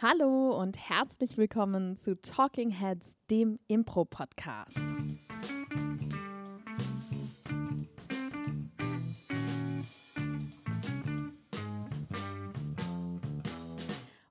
[0.00, 4.78] Hallo und herzlich willkommen zu Talking Heads, dem Impro-Podcast.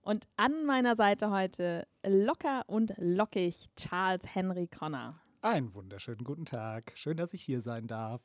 [0.04, 5.20] Und an meiner Seite heute locker und lockig Charles Henry Connor.
[5.41, 6.93] Einen wunderschönen guten Tag.
[6.95, 8.21] Schön, dass ich hier sein darf.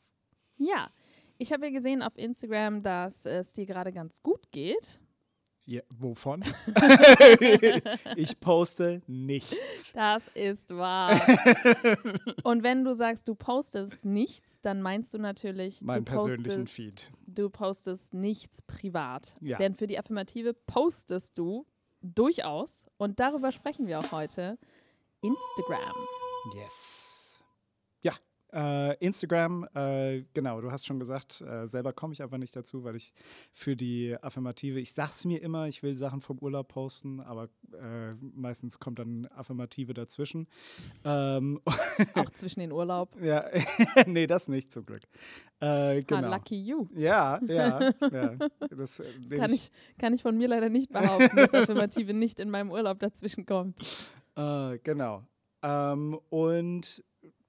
[0.54, 0.86] Ja,
[1.38, 5.00] ich habe ja gesehen auf Instagram, dass es dir gerade ganz gut geht.
[5.65, 6.43] Ja, wovon?
[8.17, 9.93] ich poste nichts.
[9.93, 11.20] Das ist wahr.
[12.43, 17.12] Und wenn du sagst, du postest nichts, dann meinst du natürlich, Meinen persönlichen postest, Feed.
[17.27, 19.37] du postest nichts privat.
[19.41, 19.59] Ja.
[19.59, 21.65] Denn für die Affirmative postest du
[22.03, 24.59] durchaus, und darüber sprechen wir auch heute,
[25.20, 25.95] Instagram.
[26.56, 27.22] Yes.
[28.52, 32.84] Äh, Instagram, äh, genau, du hast schon gesagt, äh, selber komme ich einfach nicht dazu,
[32.84, 33.15] weil ich
[33.51, 38.12] für die Affirmative, ich sag's mir immer, ich will Sachen vom Urlaub posten, aber äh,
[38.20, 40.48] meistens kommt dann Affirmative dazwischen.
[41.05, 41.61] Ähm,
[42.14, 43.17] Auch zwischen den Urlaub.
[43.23, 43.47] ja,
[44.06, 45.03] nee, das nicht zum Glück.
[45.61, 46.28] Äh, genau.
[46.28, 46.89] Ah, lucky you.
[46.95, 48.34] Ja, ja, ja.
[48.69, 52.39] Das, äh, Das kann ich, kann ich von mir leider nicht behaupten, dass Affirmative nicht
[52.39, 53.78] in meinem Urlaub dazwischen kommt.
[54.36, 55.23] Äh, genau.
[55.62, 57.03] Ähm, und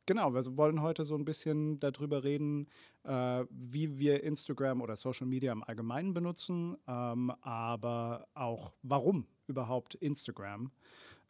[0.05, 2.67] genau, wir wollen heute so ein bisschen darüber reden,
[3.03, 9.95] äh, wie wir Instagram oder Social Media im Allgemeinen benutzen, ähm, aber auch warum überhaupt
[9.95, 10.71] Instagram.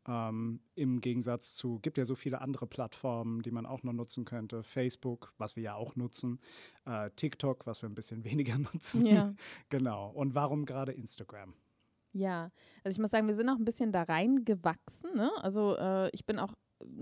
[0.05, 4.25] Ähm, Im Gegensatz zu, gibt ja so viele andere Plattformen, die man auch noch nutzen
[4.25, 4.63] könnte.
[4.63, 6.39] Facebook, was wir ja auch nutzen.
[6.85, 9.05] Äh, TikTok, was wir ein bisschen weniger nutzen.
[9.05, 9.33] Ja.
[9.69, 10.09] genau.
[10.09, 11.53] Und warum gerade Instagram?
[12.11, 12.51] Ja,
[12.83, 15.15] also ich muss sagen, wir sind auch ein bisschen da reingewachsen.
[15.15, 15.31] Ne?
[15.41, 16.53] Also äh, ich bin auch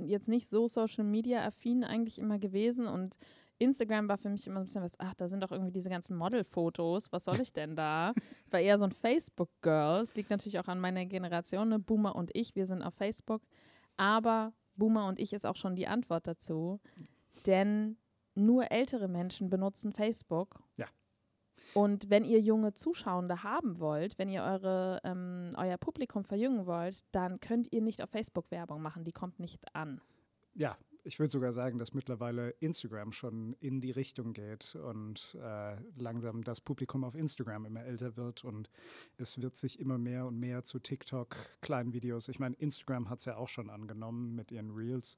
[0.05, 3.17] jetzt nicht so Social Media affin eigentlich immer gewesen und
[3.61, 6.17] Instagram war für mich immer ein bisschen was, ach, da sind doch irgendwie diese ganzen
[6.17, 8.13] Modelfotos, was soll ich denn da?
[8.49, 10.01] War eher so ein Facebook-Girl.
[10.01, 11.77] Es liegt natürlich auch an meiner Generation, ne?
[11.77, 13.43] Boomer und ich, wir sind auf Facebook.
[13.97, 16.79] Aber Boomer und ich ist auch schon die Antwort dazu.
[17.45, 17.97] Denn
[18.33, 20.63] nur ältere Menschen benutzen Facebook.
[20.77, 20.87] Ja.
[21.73, 26.99] Und wenn ihr junge Zuschauende haben wollt, wenn ihr eure, ähm, euer Publikum verjüngen wollt,
[27.11, 29.03] dann könnt ihr nicht auf Facebook Werbung machen.
[29.03, 30.01] Die kommt nicht an.
[30.53, 35.77] ja, ich würde sogar sagen, dass mittlerweile Instagram schon in die Richtung geht und äh,
[35.95, 38.69] langsam das Publikum auf Instagram immer älter wird und
[39.17, 42.27] es wird sich immer mehr und mehr zu TikTok, kleinen Videos.
[42.27, 45.17] Ich meine, Instagram hat es ja auch schon angenommen mit ihren Reels.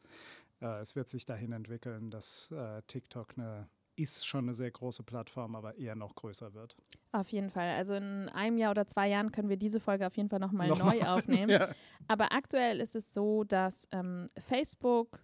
[0.61, 5.03] Äh, es wird sich dahin entwickeln, dass äh, TikTok eine ist schon eine sehr große
[5.03, 6.75] Plattform, aber eher noch größer wird.
[7.11, 7.69] Auf jeden Fall.
[7.75, 10.67] Also in einem Jahr oder zwei Jahren können wir diese Folge auf jeden Fall nochmal
[10.67, 11.49] Nochmal, neu aufnehmen.
[11.51, 11.69] Ja.
[12.07, 15.23] Aber aktuell ist es so, dass ähm, Facebook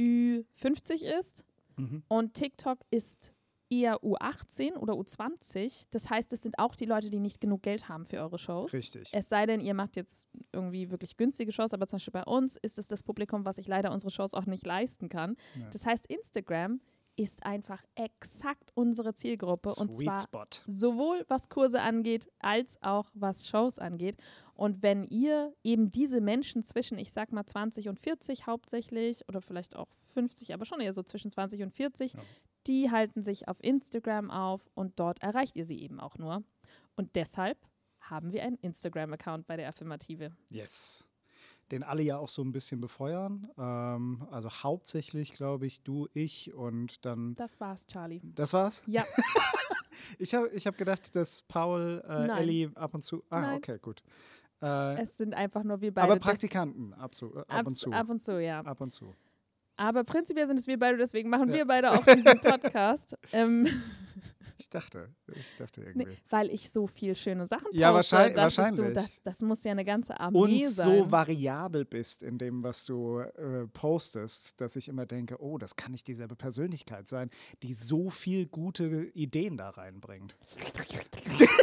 [0.00, 1.44] Ü50 ist
[1.78, 2.02] Mhm.
[2.08, 3.34] und TikTok ist
[3.68, 5.88] eher U18 oder U20.
[5.90, 8.72] Das heißt, es sind auch die Leute, die nicht genug Geld haben für eure Shows.
[8.72, 9.10] Richtig.
[9.12, 12.56] Es sei denn, ihr macht jetzt irgendwie wirklich günstige Shows, aber zum Beispiel bei uns
[12.56, 15.36] ist es das Publikum, was sich leider unsere Shows auch nicht leisten kann.
[15.60, 15.68] Ja.
[15.70, 16.80] Das heißt, Instagram
[17.16, 20.44] ist einfach exakt unsere Zielgruppe und Sweet zwar Spot.
[20.66, 24.16] sowohl was Kurse angeht, als auch was Shows angeht.
[24.54, 29.40] Und wenn ihr eben diese Menschen zwischen, ich sag mal 20 und 40 hauptsächlich oder
[29.40, 32.20] vielleicht auch 50, aber schon eher so zwischen 20 und 40, Ja.
[32.66, 36.42] die halten sich auf Instagram auf und dort erreicht ihr sie eben auch nur.
[36.96, 37.58] Und deshalb
[38.00, 40.30] haben wir einen Instagram-Account bei der Affirmative.
[40.48, 41.08] Yes.
[41.72, 43.48] Den alle ja auch so ein bisschen befeuern.
[43.58, 47.34] Ähm, also hauptsächlich, glaube ich, du, ich und dann.
[47.34, 48.20] Das war's, Charlie.
[48.34, 48.82] Das war's?
[48.86, 49.04] Ja,
[50.18, 52.38] Ich habe ich hab gedacht, dass Paul, äh, Nein.
[52.38, 53.22] Ellie ab und zu.
[53.30, 53.56] Ah, Nein.
[53.58, 54.02] okay, gut.
[54.62, 56.10] Äh, es sind einfach nur wir beide.
[56.10, 57.92] aber Praktikanten ab, zu, äh, ab, ab, und zu.
[57.92, 58.60] ab und zu, ja.
[58.60, 59.14] ab und zu.
[59.76, 61.56] Aber prinzipiell sind es wir beide, deswegen machen Ja.
[61.56, 63.14] wir beide auch diesen Podcast.
[63.32, 63.68] ähm,
[64.58, 66.16] Ich dachte, ich dachte nee, irgendwie.
[66.30, 67.78] weil ich so viel schöne Sachen poste.
[67.78, 68.86] Ja, wahrscheinlich- wahrscheinlich.
[68.86, 70.98] Du, das, das muss ja eine ganze Armee Und sein.
[71.04, 75.76] so variabel bist in dem, was du äh, postest, dass ich immer denke, oh, das
[75.76, 77.30] kann nicht dieselbe Persönlichkeit sein,
[77.62, 80.36] die so viel gute Ideen da reinbringt.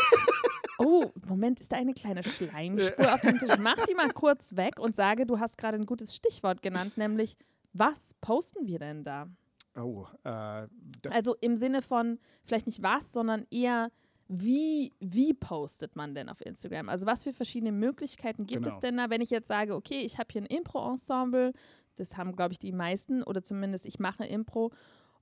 [0.80, 3.58] Oh, Moment, ist da eine kleine Schleimspur auf dem Tisch?
[3.60, 7.38] Mach die mal kurz weg und sage, du hast gerade ein gutes Stichwort genannt, nämlich
[7.74, 9.28] was posten wir denn da?
[9.76, 10.68] Oh, äh,
[11.10, 13.90] Also im Sinne von vielleicht nicht was, sondern eher
[14.28, 16.90] wie, wie postet man denn auf Instagram?
[16.90, 18.74] Also was für verschiedene Möglichkeiten gibt Genau.
[18.74, 21.52] es denn da, wenn ich jetzt sage, okay, ich habe hier ein Impro-Ensemble,
[21.96, 24.72] das haben, glaube ich, die meisten, oder zumindest ich mache Impro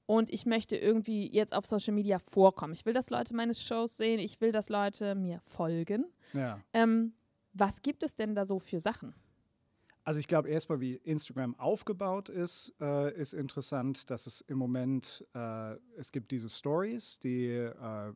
[0.06, 2.74] und ich möchte irgendwie jetzt auf Social Media vorkommen.
[2.74, 6.06] Ich will, dass Leute meine Shows sehen, ich will, dass Leute mir folgen.
[6.34, 6.60] ja.
[6.74, 7.14] Ähm,
[7.54, 9.14] was gibt es denn da so für Sachen?
[10.04, 15.26] Also ich glaube erstmal, wie Instagram aufgebaut ist, äh, ist interessant, dass es im Moment,
[15.36, 18.14] äh, es gibt diese Stories, die äh,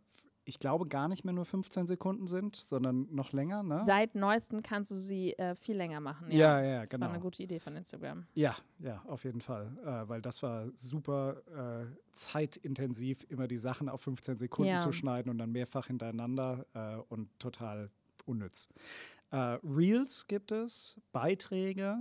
[0.48, 3.64] ich glaube, gar nicht mehr nur 15 Sekunden sind, sondern noch länger.
[3.64, 3.82] Ne?
[3.84, 6.32] Seit neuestem kannst du sie äh, viel länger machen.
[6.32, 7.08] Ja, ja, ja das genau.
[7.08, 8.28] war eine gute Idee von Instagram.
[8.36, 9.76] Ja, ja, auf jeden Fall.
[9.84, 14.78] Äh, weil das war super äh, zeitintensiv, immer die Sachen auf 15 Sekunden Ja.
[14.78, 16.66] zu schneiden und dann mehrfach hintereinander
[17.10, 17.90] und total
[18.26, 18.70] unnütz.
[19.36, 21.98] Äh, Reels gibt es, Beiträge.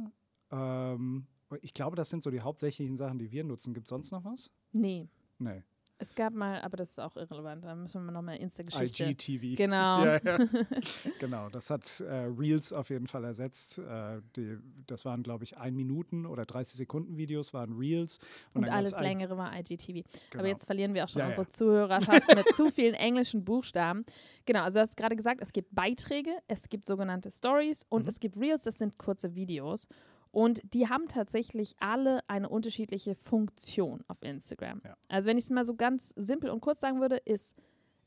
[0.53, 1.27] Ähm,
[1.63, 3.75] ich glaube, das sind so die hauptsächlichen Sachen, die wir nutzen.
[3.75, 4.53] Gibt es sonst noch was?
[4.71, 5.09] Nee.
[5.41, 5.65] Nee.
[5.99, 9.05] Es gab mal, aber das ist auch irrelevant, da müssen wir nochmal Insta-Geschichte.
[9.05, 9.57] IGTV.
[9.57, 10.05] Genau.
[10.05, 10.39] Ja, ja.
[11.21, 13.79] genau, das hat äh, Reels auf jeden Fall ersetzt.
[13.79, 18.19] Äh, die, das waren, glaube ich, ein Minuten oder 30 Sekunden Videos waren Reels.
[18.55, 19.87] Und, gab's alles längere war IGTV.
[19.87, 20.05] Genau.
[20.39, 21.29] Aber jetzt verlieren wir auch schon ja.
[21.29, 24.05] unsere Zuhörerschaft mit zu vielen englischen Buchstaben.
[24.47, 28.09] Genau, also du hast gerade gesagt, es gibt Beiträge, es gibt sogenannte Stories und Mhm.
[28.09, 29.87] es gibt Reels, das sind kurze Videos.
[30.35, 34.83] Und die haben tatsächlich alle eine unterschiedliche Funktion auf Instagram.
[34.85, 34.97] Ja.
[35.09, 37.57] Also wenn ich es mal so ganz simpel und kurz sagen würde, ist,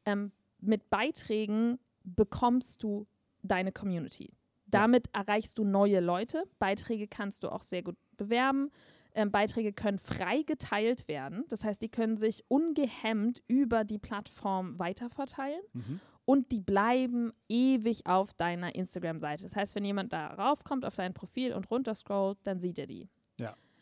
[0.05, 3.07] ähm, mit Beiträgen bekommst du
[3.43, 4.33] deine Community.
[4.65, 6.43] Damit erreichst du neue Leute.
[6.59, 8.71] Beiträge kannst du auch sehr gut bewerben.
[9.13, 11.45] Ähm, Beiträge können frei geteilt werden.
[11.47, 16.01] Das heißt, die können sich ungehemmt über die Plattform weiterverteilen Mhm.
[16.27, 19.43] Und die bleiben ewig auf deiner Instagram-Seite.
[19.43, 23.07] Das heißt, wenn jemand da raufkommt auf dein Profil und runterscrollt, dann sieht er die.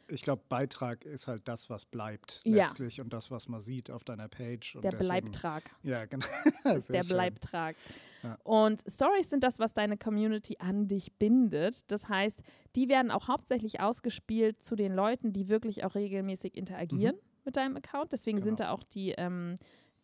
[0.07, 2.65] Ich glaube, Beitrag ist halt das, was bleibt Ja.
[2.65, 4.75] letztlich und das, was man sieht auf deiner Page.
[4.75, 5.63] Und Der deswegen, Bleibtrag.
[5.81, 6.27] Ja, genau.
[6.63, 7.15] Das ist der schön.
[7.15, 7.75] Bleibtrag.
[8.21, 8.37] Ja.
[8.43, 11.89] Und Stories sind das, was deine Community an dich bindet.
[11.91, 12.43] Das heißt,
[12.75, 17.75] die werden auch hauptsächlich ausgespielt zu den Leuten, die wirklich auch regelmäßig interagieren mit deinem
[17.75, 18.13] Account.
[18.13, 18.57] Deswegen sind Mhm.
[18.57, 18.69] Genau.
[18.69, 19.55] da auch die, ähm,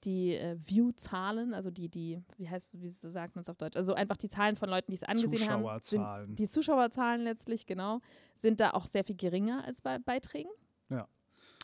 [0.04, 3.78] die äh, View-Zahlen, also die, die, wie heißt, wie sagt man es auf Deutsch?
[3.78, 5.64] Also einfach die Zahlen von Leuten, die es angesehen haben.
[5.64, 6.36] Sind, Zuschauerzahlen.
[6.36, 8.02] die Zuschauerzahlen letztlich, genau,
[8.36, 10.52] sind da auch sehr viel geringer als bei Beiträgen.
[10.90, 11.08] Ja.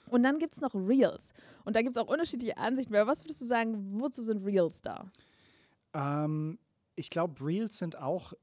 [0.10, 1.34] Und dann gibt es noch Reels.
[1.66, 2.95] Und da gibt es auch unterschiedliche Ansichten.
[2.95, 5.12] Aber was würdest du sagen, wozu sind Reels da?
[5.94, 6.57] Ähm,
[6.98, 8.34] ich glaube, Reels sind auch,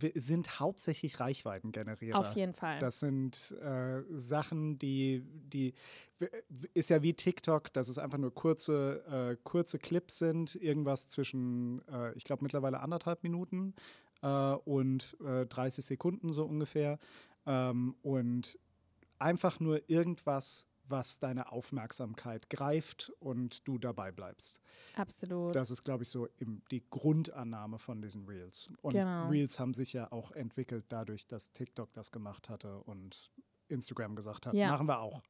[0.00, 2.18] äh, sind hauptsächlich Reichweitengenerierer.
[2.18, 2.78] Auf jeden Fall.
[2.80, 5.72] Das sind äh, Sachen, die, die
[6.74, 11.86] ist ja wie TikTok, dass es einfach nur kurze, äh, kurze Clips sind, irgendwas zwischen,
[11.88, 13.74] äh, ich glaube mittlerweile anderthalb Minuten
[14.22, 16.98] äh, und äh, 30 Sekunden so ungefähr.
[17.46, 18.58] Ähm, und
[19.18, 24.60] einfach nur irgendwas, was deine Aufmerksamkeit greift und du dabei bleibst.
[24.96, 25.54] Absolut.
[25.54, 28.68] Das ist, glaube ich, so im, die Grundannahme von diesen Reels.
[28.82, 29.28] Und Genau.
[29.28, 33.30] Reels haben sich ja auch entwickelt dadurch, dass TikTok das gemacht hatte und
[33.68, 34.68] Instagram gesagt hat, Ja.
[34.68, 35.22] machen wir auch.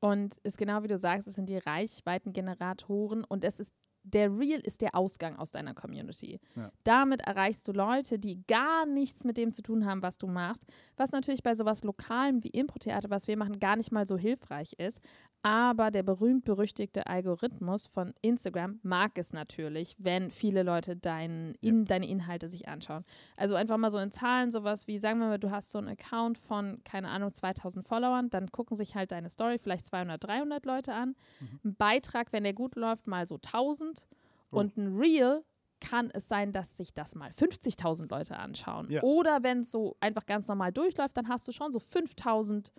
[0.00, 3.72] Und ist genau wie du sagst, es sind die Reichweitengeneratoren und es ist
[4.04, 6.40] der Reel ist der Ausgang aus deiner Community.
[6.56, 6.70] Ja.
[6.84, 10.64] Damit erreichst du Leute, die gar nichts mit dem zu tun haben, was du machst.
[10.96, 14.74] Was natürlich bei sowas Lokalem wie Impro-Theater, was wir machen, gar nicht mal so hilfreich
[14.78, 15.00] ist.
[15.42, 22.06] Aber der berühmt-berüchtigte Algorithmus von Instagram mag es natürlich, wenn viele Leute dein, in, deine
[22.06, 23.04] Inhalte sich anschauen.
[23.36, 25.88] Also einfach mal so in Zahlen sowas wie, sagen wir mal, du hast so einen
[25.88, 30.64] Account von, keine Ahnung, 2000 Followern, dann gucken sich halt deine Story vielleicht 200, 300
[30.64, 31.16] Leute an.
[31.40, 31.60] Mhm.
[31.64, 34.06] Ein Beitrag, wenn der gut läuft, mal so 1000.
[34.52, 34.60] Oh.
[34.60, 35.42] Und ein Reel
[35.80, 38.88] kann es sein, dass sich das mal 50.000 Leute anschauen.
[38.88, 39.02] Ja.
[39.02, 42.72] Oder wenn es so einfach ganz normal durchläuft, dann hast du schon so 5000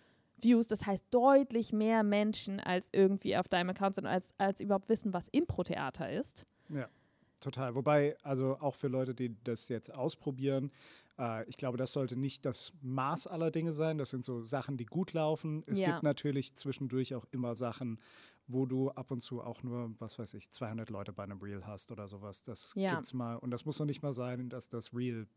[0.44, 0.68] Views.
[0.68, 5.14] Das heißt deutlich mehr Menschen als irgendwie auf deinem Account sind, als, als überhaupt wissen,
[5.14, 6.46] was Impro-Theater ist.
[7.44, 7.76] Total.
[7.76, 10.72] Wobei, also auch für Leute, die das jetzt ausprobieren,
[11.20, 13.98] äh, ich glaube, das sollte nicht das Maß aller Dinge sein.
[13.98, 15.62] Das sind so Sachen, die gut laufen.
[15.68, 15.88] Es Ja.
[15.88, 18.00] gibt natürlich zwischendurch auch immer Sachen,
[18.48, 21.66] wo du ab und zu auch nur, was weiß ich, 200 Leute bei einem Reel
[21.68, 22.44] hast oder sowas.
[22.44, 22.92] Das Ja.
[22.96, 23.36] gibt's mal.
[23.36, 25.28] Und das muss noch nicht mal sein, dass das Reel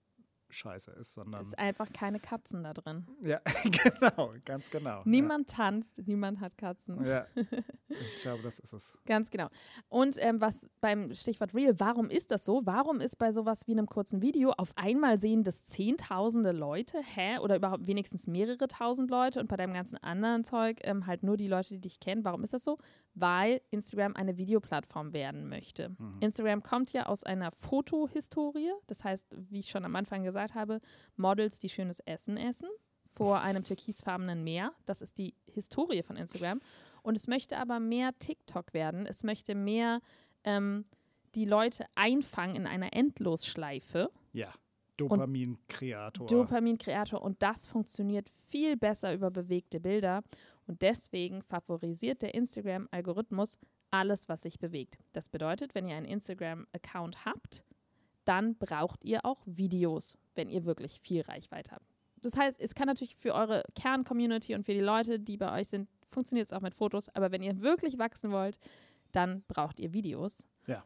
[0.50, 3.06] scheiße ist, sondern Es ist einfach keine Katzen da drin.
[3.22, 3.40] ja,
[4.00, 5.02] genau, ganz genau.
[5.04, 7.04] Niemand tanzt, niemand hat Katzen.
[7.04, 7.06] Ja.
[7.06, 7.26] ja,
[7.88, 8.98] ich glaube, das ist es.
[9.06, 9.48] Ganz genau.
[9.88, 12.62] Und ähm, was beim Stichwort Real, warum ist das so?
[12.64, 17.38] Warum ist bei sowas wie einem kurzen Video auf einmal sehen das zehntausende Leute, hä?
[17.38, 21.36] Oder überhaupt wenigstens mehrere tausend Leute und bei deinem ganzen anderen Zeug ähm, halt nur
[21.36, 22.24] die Leute, die dich kennen.
[22.24, 22.76] Warum ist das so?
[23.18, 25.88] Weil Instagram eine Videoplattform werden möchte.
[25.88, 26.12] Mhm.
[26.20, 28.72] Instagram kommt ja aus einer Fotohistorie.
[28.86, 30.80] Das heißt, wie ich schon am Anfang gesagt habe,
[31.16, 32.68] Models, die schönes Essen essen
[33.06, 34.72] vor einem türkisfarbenen Meer.
[34.84, 36.60] Das ist die Historie von Instagram.
[37.02, 39.06] Und es möchte aber mehr TikTok werden.
[39.06, 40.00] Es möchte mehr
[40.44, 40.84] ähm,
[41.34, 44.10] die Leute einfangen in einer Endlosschleife.
[44.32, 44.52] Ja,
[44.96, 46.26] Dopaminkreator.
[46.26, 47.20] Dopaminkreator.
[47.22, 50.22] Und das funktioniert viel besser über bewegte Bilder.
[50.66, 53.58] Und deswegen favorisiert der Instagram-Algorithmus
[53.90, 54.98] alles, was sich bewegt.
[55.12, 57.64] Das bedeutet, wenn ihr einen Instagram-Account habt,
[58.24, 61.86] dann braucht ihr auch Videos, wenn ihr wirklich viel Reichweite habt.
[62.22, 65.68] Das heißt, es kann natürlich für eure Kern-Community und für die Leute, die bei euch
[65.68, 67.08] sind, funktioniert es auch mit Fotos.
[67.10, 68.58] Aber wenn ihr wirklich wachsen wollt,
[69.12, 70.48] dann braucht ihr Videos.
[70.66, 70.84] Ja.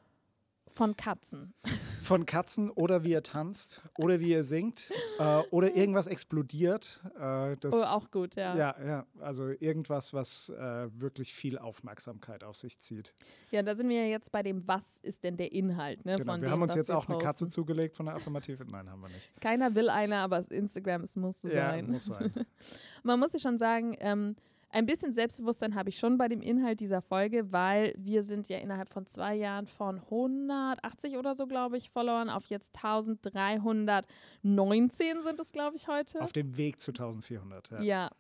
[0.68, 1.54] Von Katzen.
[2.10, 4.90] Von Katzen oder wie ihr tanzt oder wie ihr singt
[5.20, 7.00] äh, oder irgendwas explodiert.
[7.14, 8.56] Äh, das, oh, auch gut, ja.
[8.56, 13.14] Ja, ja, also irgendwas, was äh, wirklich viel Aufmerksamkeit auf sich zieht.
[13.52, 16.04] Ja, da sind wir ja jetzt bei dem, was ist denn der Inhalt?
[16.04, 16.32] Ne, genau.
[16.32, 17.50] von wir dem, haben uns jetzt auch eine Katze posten.
[17.50, 18.64] zugelegt von der Affirmative.
[18.64, 19.30] Nein, haben wir nicht.
[19.40, 21.92] Keiner will eine, aber Instagram, es musste Ja, sein.
[21.92, 22.34] muss sein.
[23.04, 24.34] Man muss ja schon sagen, ähm,
[24.70, 28.58] ein bisschen Selbstbewusstsein habe ich schon bei dem Inhalt dieser Folge, weil wir sind ja
[28.58, 35.40] innerhalb von zwei Jahren von 180 oder so, glaube ich, Followern auf jetzt 1319 sind
[35.40, 36.20] es, glaube ich, heute.
[36.20, 37.70] Auf dem Weg zu 1400.
[37.72, 37.82] Ja.
[37.82, 38.10] Ja.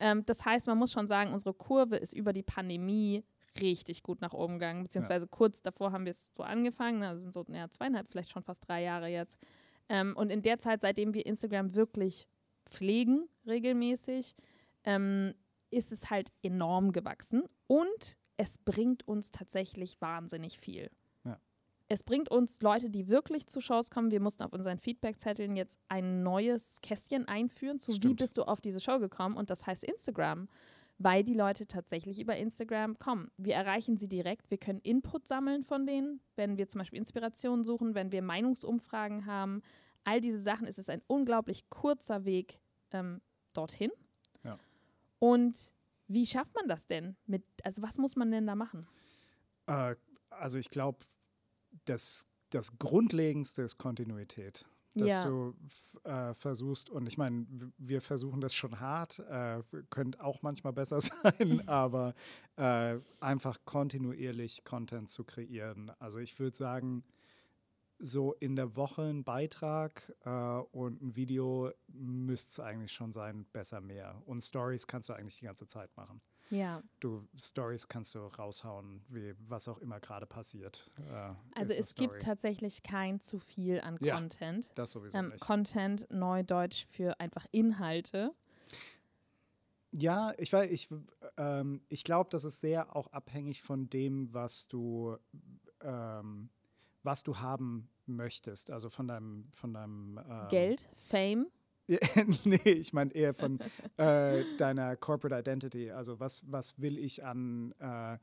[0.00, 3.24] Ähm, das heißt, man muss schon sagen, unsere Kurve ist über die Pandemie
[3.60, 7.22] richtig gut nach oben gegangen, beziehungsweise kurz davor haben wir es so angefangen, ne, also
[7.22, 9.38] sind so ja, zweieinhalb, vielleicht schon fast drei Jahre jetzt.
[9.90, 12.26] Ähm, und in der Zeit, seitdem wir Instagram wirklich
[12.64, 14.34] pflegen, regelmäßig,
[14.84, 15.34] ähm,
[15.72, 20.90] ist es halt enorm gewachsen und es bringt uns tatsächlich wahnsinnig viel.
[21.24, 21.38] Ja.
[21.88, 24.10] Es bringt uns Leute, die wirklich zu Shows kommen.
[24.10, 28.20] Wir mussten auf unseren Feedbackzetteln jetzt ein neues Kästchen einführen, zu wie Stimmt.
[28.20, 30.48] bist du auf diese Show gekommen und das heißt Instagram,
[30.98, 33.30] weil die Leute tatsächlich über Instagram kommen.
[33.36, 37.64] Wir erreichen sie direkt, wir können Input sammeln von denen, wenn wir zum Beispiel Inspiration
[37.64, 39.62] suchen, wenn wir Meinungsumfragen haben.
[40.04, 42.60] All diese Sachen ist es ein unglaublich kurzer Weg
[42.90, 43.20] ähm,
[43.52, 43.90] dorthin.
[45.22, 45.72] Und
[46.08, 47.14] wie schafft man das denn?
[47.26, 48.84] Mit, also was muss man denn da machen?
[49.68, 49.94] Äh,
[50.30, 50.98] also ich glaube,
[51.84, 54.66] das, das Grundlegendste ist Kontinuität.
[54.96, 55.30] Dass Ja.
[55.30, 55.54] du
[56.02, 57.46] äh, versuchst, und ich meine,
[57.78, 62.14] wir versuchen das schon hart, äh, könnte auch manchmal besser sein, aber
[62.56, 65.92] äh, einfach kontinuierlich Content zu kreieren.
[66.00, 67.04] Also ich würde sagen,
[68.04, 70.30] so in der Woche ein Beitrag äh,
[70.72, 74.20] und ein Video müsste es eigentlich schon sein, besser mehr.
[74.26, 76.20] Und Stories kannst du eigentlich die ganze Zeit machen.
[76.50, 80.90] Ja, Du Stories kannst du raushauen, wie was auch immer gerade passiert.
[80.98, 84.16] Äh, also es gibt tatsächlich kein zu viel an Ja.
[84.16, 84.72] Content.
[84.74, 85.40] das sowieso Ähm, nicht.
[85.40, 88.34] Content, Neudeutsch für einfach Inhalte.
[89.92, 90.88] Ja, ich weiß, ich,
[91.36, 95.16] ähm, ich glaube, das ist sehr auch abhängig von dem, was du,
[95.82, 96.50] ähm,
[97.02, 98.70] was du haben möchtest.
[98.70, 101.46] Also von deinem, von deinem ähm, Geld, Fame.
[102.44, 103.58] nee, ich meine eher von
[103.96, 105.90] äh, deiner Corporate Identity.
[105.90, 108.18] Also was, was will ich an, äh,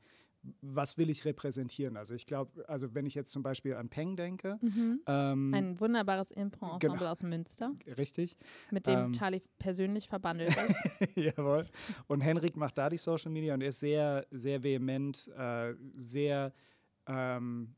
[0.62, 1.96] was will ich repräsentieren?
[1.96, 4.58] Also ich glaube, also wenn ich jetzt zum Beispiel an Peng denke,
[5.06, 7.10] ähm, Ein wunderbares Impro-Ensemble genau.
[7.10, 8.36] aus Münster, richtig,
[8.70, 9.12] mit dem Ähm.
[9.12, 10.56] Charlie persönlich verbandelt
[11.00, 11.16] ist.
[11.16, 11.66] Jawohl.
[12.06, 16.52] Und Henrik macht da die Social Media und er ist sehr, sehr vehement, äh, sehr,
[17.06, 17.76] ähm,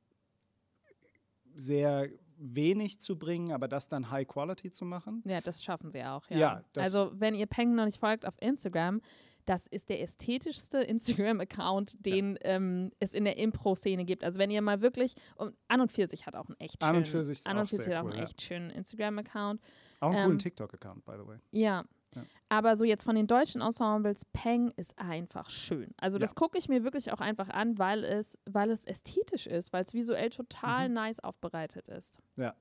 [1.54, 5.22] sehr wenig zu bringen, aber das dann High Quality zu machen.
[5.26, 6.28] Ja, das schaffen sie auch.
[6.30, 6.38] Ja.
[6.38, 9.00] Ja, also, wenn ihr Peng noch nicht folgt auf Instagram,
[9.44, 14.24] das ist der ästhetischste Instagram-Account, den ähm, es in der Impro-Szene gibt.
[14.24, 15.14] Also, wenn ihr mal wirklich.
[15.36, 16.98] Und An und für sich hat auch einen echt An schönen.
[16.98, 18.24] und für sich An auch und für sich hat auch cool, einen ja.
[18.24, 19.60] echt schönen Instagram-Account.
[20.00, 21.38] Auch einen Ähm, coolen TikTok-Account, by the way.
[21.52, 21.84] Ja.
[22.14, 22.22] Ja.
[22.48, 25.94] Aber so jetzt von den deutschen Ensembles, Peng ist einfach schön.
[25.96, 26.34] Also das Ja.
[26.34, 29.94] gucke ich mir wirklich auch einfach an, weil es, weil es ästhetisch ist, weil es
[29.94, 30.94] visuell total Mhm.
[30.94, 32.18] nice aufbereitet ist.
[32.36, 32.54] Ja.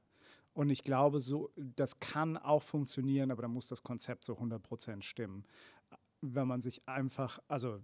[0.54, 5.04] Und ich glaube, so, das kann auch funktionieren, aber da muss das Konzept so 100%
[5.06, 5.46] stimmen.
[6.22, 7.80] Wenn man sich einfach, also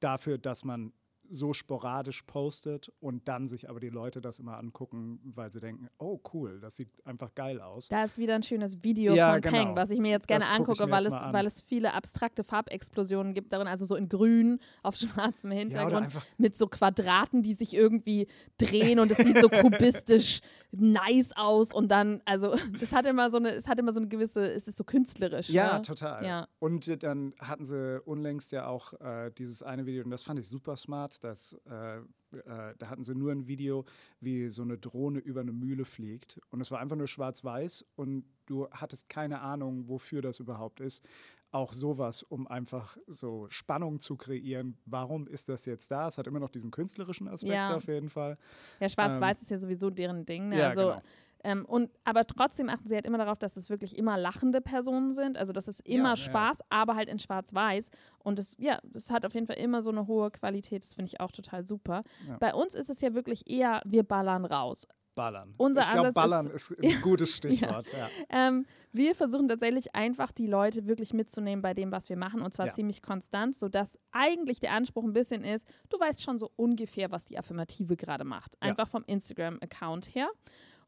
[0.00, 0.92] dafür, dass man
[1.30, 5.88] so sporadisch postet und dann sich aber die Leute das immer angucken, weil sie denken,
[5.98, 7.88] oh cool, das sieht einfach geil aus.
[7.88, 9.56] Da ist wieder ein schönes Video Ja, von genau.
[9.56, 11.32] Peng, was ich mir jetzt gerne Das angucke, weil es, an.
[11.32, 16.04] weil es viele abstrakte Farbexplosionen gibt darin, also so in grün auf schwarzem Ja, Hintergrund
[16.06, 18.26] einfach, mit so Quadraten, die sich irgendwie
[18.58, 20.40] drehen und es sieht so kubistisch
[20.72, 24.08] nice aus und dann, also das hat immer so eine, es hat immer so eine
[24.08, 25.48] gewisse, es ist so künstlerisch.
[25.48, 25.82] ja, ne?
[25.82, 26.24] total.
[26.24, 26.48] Ja.
[26.58, 30.48] Und dann hatten sie unlängst ja auch äh, dieses eine Video, und das fand ich
[30.48, 33.84] super smart, dass, äh, äh, da hatten sie nur ein Video,
[34.20, 36.40] wie so eine Drohne über eine Mühle fliegt.
[36.50, 41.04] Und es war einfach nur schwarz-weiß und du hattest keine Ahnung, wofür das überhaupt ist.
[41.50, 44.76] Auch sowas, um einfach so Spannung zu kreieren.
[44.86, 46.08] Warum ist das jetzt da?
[46.08, 47.76] Es hat immer noch diesen künstlerischen Aspekt Ja.
[47.76, 48.36] auf jeden Fall.
[48.80, 50.48] Ja, Schwarz-Weiß ist ja sowieso deren Ding.
[50.48, 50.56] Ne?
[50.56, 51.00] Ähm, Ja, also, genau.
[51.44, 55.14] Ähm, und, aber trotzdem achten sie halt immer darauf, dass es wirklich immer lachende Personen
[55.14, 55.36] sind.
[55.38, 56.16] Also das ist immer ja.
[56.16, 57.90] Spaß, aber halt in Schwarz-Weiß.
[58.18, 60.82] Und das, ja, das hat auf jeden Fall immer so eine hohe Qualität.
[60.82, 62.02] Das finde ich auch total super.
[62.26, 62.38] Ja.
[62.38, 64.88] Bei uns ist es ja wirklich eher, wir ballern raus.
[65.14, 65.54] Ballern.
[65.58, 67.86] Unser ich glaube, Ballern ist- ist, ein gutes Stichwort.
[67.92, 68.08] ja.
[68.30, 72.52] Ähm, wir versuchen tatsächlich einfach die Leute wirklich mitzunehmen bei dem, was wir machen und
[72.52, 72.72] zwar Ja.
[72.72, 77.26] ziemlich konstant, sodass eigentlich der Anspruch ein bisschen ist, du weißt schon so ungefähr, was
[77.26, 78.54] die Affirmative gerade macht.
[78.54, 78.70] Ja.
[78.70, 80.28] Einfach vom Instagram-Account her.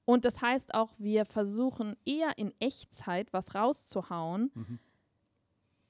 [0.07, 4.79] Und das heißt auch, wir versuchen eher in Echtzeit was rauszuhauen, Mhm.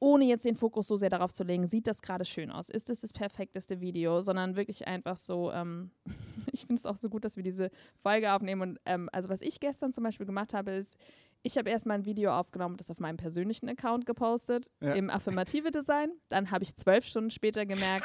[0.00, 2.68] ohne jetzt den Fokus so sehr darauf zu legen, sieht das gerade schön aus?
[2.68, 4.22] Ist es das perfekteste Video?
[4.22, 5.90] Sondern wirklich einfach so, ähm,
[6.52, 8.62] ich finde es auch so gut, dass wir diese Folge aufnehmen.
[8.62, 10.96] Und ähm, also was ich gestern zum Beispiel gemacht habe, ist,
[11.42, 14.94] ich habe erstmal ein Video aufgenommen, das auf meinem persönlichen Account gepostet, ja.
[14.94, 16.10] im Affirmative Design.
[16.28, 18.04] Dann habe ich zwölf Stunden später gemerkt,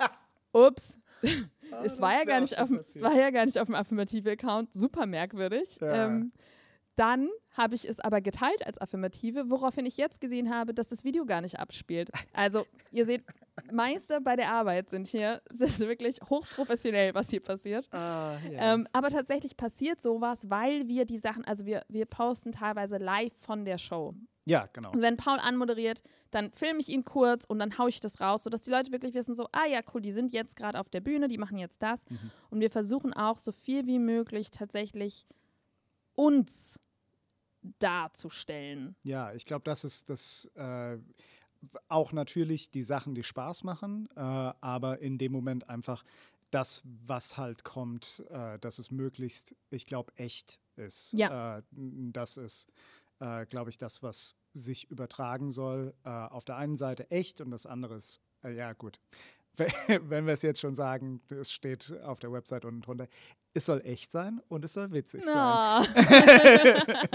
[0.52, 0.98] ups,
[1.72, 4.30] oh, es, war ja gar nicht auf, es war ja gar nicht auf dem affirmative
[4.30, 5.78] Account, super merkwürdig.
[5.80, 6.06] Ja.
[6.06, 6.32] Ähm,
[6.96, 11.04] dann habe ich es aber geteilt als Affirmative, woraufhin ich jetzt gesehen habe, dass das
[11.04, 12.10] Video gar nicht abspielt.
[12.32, 13.24] Also, ihr seht,
[13.72, 15.42] Meister bei der Arbeit sind hier.
[15.50, 17.86] Es ist wirklich hochprofessionell, was hier passiert.
[17.92, 18.74] Ah, yeah.
[18.74, 23.34] ähm, aber tatsächlich passiert sowas, weil wir die Sachen, also wir, wir posten teilweise live
[23.38, 24.14] von der Show.
[24.44, 24.90] Ja, genau.
[24.90, 28.44] Also wenn Paul anmoderiert, dann filme ich ihn kurz und dann haue ich das raus,
[28.44, 31.00] sodass die Leute wirklich wissen, so, ah ja, cool, die sind jetzt gerade auf der
[31.00, 32.08] Bühne, die machen jetzt das.
[32.08, 32.30] Mhm.
[32.50, 35.26] Und wir versuchen auch so viel wie möglich tatsächlich
[36.14, 36.80] uns
[37.78, 38.96] darzustellen.
[39.04, 40.98] Ja, ich glaube, das ist das äh,
[41.88, 46.04] auch natürlich die Sachen, die Spaß machen, äh, aber in dem Moment einfach
[46.50, 51.12] das, was halt kommt, äh, dass es möglichst, ich glaube, echt ist.
[51.14, 51.58] Ja.
[51.58, 52.68] Äh, das ist,
[53.22, 55.94] äh, glaube ich, das, was sich übertragen soll.
[56.04, 58.98] Äh, auf der einen Seite echt und das andere ist, ja gut,
[59.86, 63.06] wenn wir es jetzt schon sagen, es steht auf der Website unten drunter,
[63.54, 65.32] es soll echt sein und es soll witzig no.
[65.32, 65.86] sein.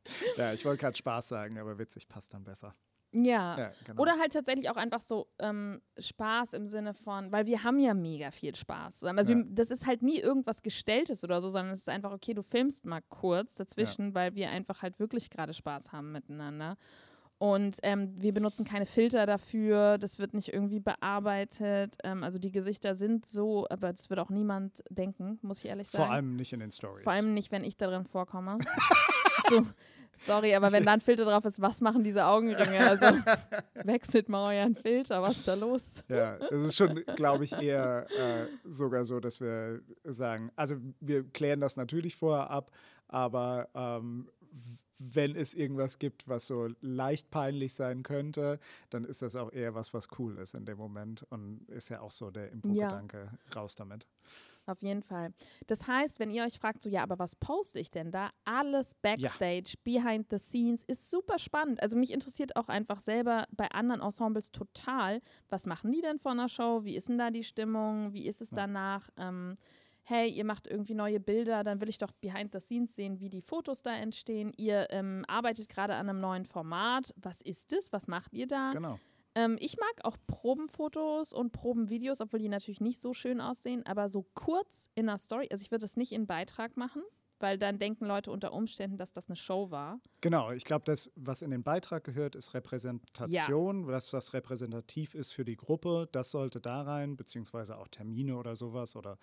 [0.36, 2.74] ja, ich wollte gerade Spaß sagen, aber witzig passt dann besser.
[3.12, 3.58] Ja.
[3.58, 4.02] ja genau.
[4.02, 7.94] Oder halt tatsächlich auch einfach so ähm, Spaß im Sinne von, weil wir haben ja
[7.94, 9.04] mega viel Spaß.
[9.04, 9.38] Also ja.
[9.38, 12.42] wir, das ist halt nie irgendwas Gestelltes oder so, sondern es ist einfach, okay, du
[12.42, 14.14] filmst mal kurz dazwischen, ja.
[14.14, 16.76] weil wir einfach halt wirklich gerade Spaß haben miteinander.
[17.38, 21.96] Und ähm, wir benutzen keine Filter dafür, das wird nicht irgendwie bearbeitet.
[22.02, 25.88] Ähm, also die Gesichter sind so, aber das wird auch niemand denken, muss ich ehrlich
[25.88, 26.04] sagen.
[26.04, 27.04] Vor allem nicht in den Stories.
[27.04, 28.58] Vor allem nicht, wenn ich darin vorkomme.
[29.48, 29.64] so,
[30.18, 32.80] sorry, aber wenn da ein Filter drauf ist, was machen diese Augenringe?
[32.80, 33.06] Also
[33.84, 36.04] wechselt mal euren Filter, was ist da los?
[36.08, 41.24] Ja, es ist schon, glaube ich, eher äh, sogar so, dass wir sagen, also wir
[41.24, 42.70] klären das natürlich vorher ab,
[43.08, 44.28] aber ähm,
[44.98, 48.58] wenn es irgendwas gibt, was so leicht peinlich sein könnte,
[48.90, 52.00] dann ist das auch eher was, was cool ist in dem Moment und ist ja
[52.00, 53.52] auch so der Impro-Gedanke ja.
[53.54, 54.06] raus damit.
[54.68, 55.32] Auf jeden Fall.
[55.66, 58.30] Das heißt, wenn ihr euch fragt, so ja, aber was poste ich denn da?
[58.44, 59.80] Alles Backstage, ja.
[59.84, 61.82] behind the scenes ist super spannend.
[61.82, 66.32] Also mich interessiert auch einfach selber bei anderen Ensembles total, was machen die denn vor
[66.32, 66.84] einer Show?
[66.84, 68.12] Wie ist denn da die Stimmung?
[68.12, 69.08] Wie ist es danach?
[69.16, 69.54] Ähm,
[70.08, 73.28] hey, ihr macht irgendwie neue Bilder, dann will ich doch behind the scenes sehen, wie
[73.28, 74.52] die Fotos da entstehen.
[74.56, 77.14] Ihr ähm, arbeitet gerade an einem neuen Format.
[77.16, 77.92] Was ist es?
[77.92, 78.70] Was macht ihr da?
[78.70, 78.98] Genau.
[79.38, 84.08] Ähm, ich mag auch Probenfotos und Probenvideos, obwohl die natürlich nicht so schön aussehen, aber
[84.08, 85.46] so kurz in einer Story.
[85.52, 87.02] Also ich würde das nicht in Beitrag machen
[87.40, 90.00] weil dann denken Leute unter Umständen, dass das eine Show war.
[90.20, 93.92] Genau, ich glaube, das, was in den Beitrag gehört, ist Repräsentation, ja.
[93.92, 98.56] das, was repräsentativ ist für die Gruppe, das sollte da rein, beziehungsweise auch Termine oder
[98.56, 99.18] sowas oder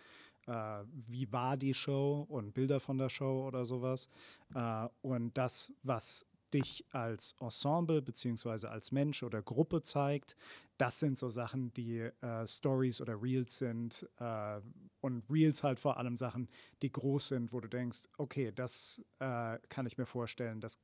[0.48, 4.08] äh, wie war die Show und Bilder von der Show oder sowas.
[4.54, 10.36] Äh, und das, was dich als Ensemble beziehungsweise als Mensch oder Gruppe zeigt,
[10.78, 14.08] das sind so Sachen, die äh, Stories oder Reels sind.
[14.20, 14.62] Äh,
[15.02, 16.50] und Reels halt vor allem Sachen,
[16.82, 20.80] die groß sind, wo du denkst, okay, das äh, kann ich mir vorstellen, das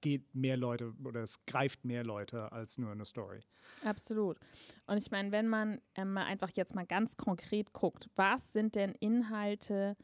[0.00, 3.40] geht mehr Leute oder es greift mehr Leute als nur eine Story.
[3.84, 4.38] Absolut.
[4.86, 8.92] Und ich meine, wenn man ähm, einfach jetzt mal ganz konkret guckt, was sind denn
[9.00, 9.96] Inhalte,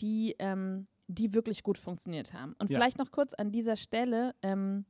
[0.00, 2.54] die, ähm, die wirklich gut funktioniert haben?
[2.58, 2.78] Und ja.
[2.78, 4.84] vielleicht noch kurz an dieser Stelle, ähm,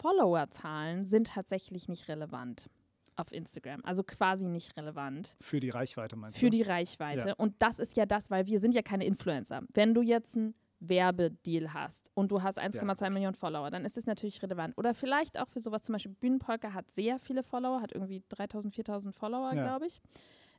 [0.00, 2.68] Followerzahlen sind tatsächlich nicht relevant
[3.16, 3.80] auf Instagram.
[3.84, 5.36] Also quasi nicht relevant.
[5.40, 6.46] Für die Reichweite meinst du?
[6.46, 7.28] Für die Reichweite.
[7.28, 7.34] Ja.
[7.34, 9.62] Und das ist ja das, weil wir sind ja keine Influencer.
[9.74, 13.96] Wenn du jetzt ein Werbedeal hast und du hast 1,2 ja, Millionen Follower, dann ist
[13.96, 14.76] es natürlich relevant.
[14.76, 18.74] Oder vielleicht auch für sowas, zum Beispiel Bühnenpolka hat sehr viele Follower, hat irgendwie 3000,
[18.74, 19.62] 4000 Follower, ja.
[19.62, 20.00] glaube ich.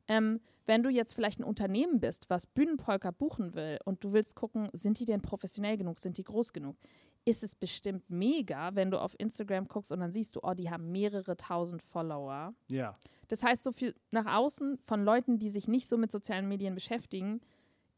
[0.08, 4.36] Ähm, wenn du jetzt vielleicht ein Unternehmen bist, was Bühnenpolka buchen will und du willst
[4.36, 6.78] gucken, sind die denn professionell genug, sind die groß genug,
[7.26, 10.70] ist es bestimmt mega, wenn du auf Instagram guckst und dann siehst du, oh, die
[10.70, 12.54] haben mehrere tausend Follower.
[12.68, 12.98] Ja.
[13.28, 16.76] Das heißt, so viel nach außen von Leuten, die sich nicht so mit sozialen Medien
[16.76, 17.42] beschäftigen,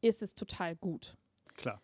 [0.01, 1.15] ist es total gut.
[1.55, 1.81] Klar.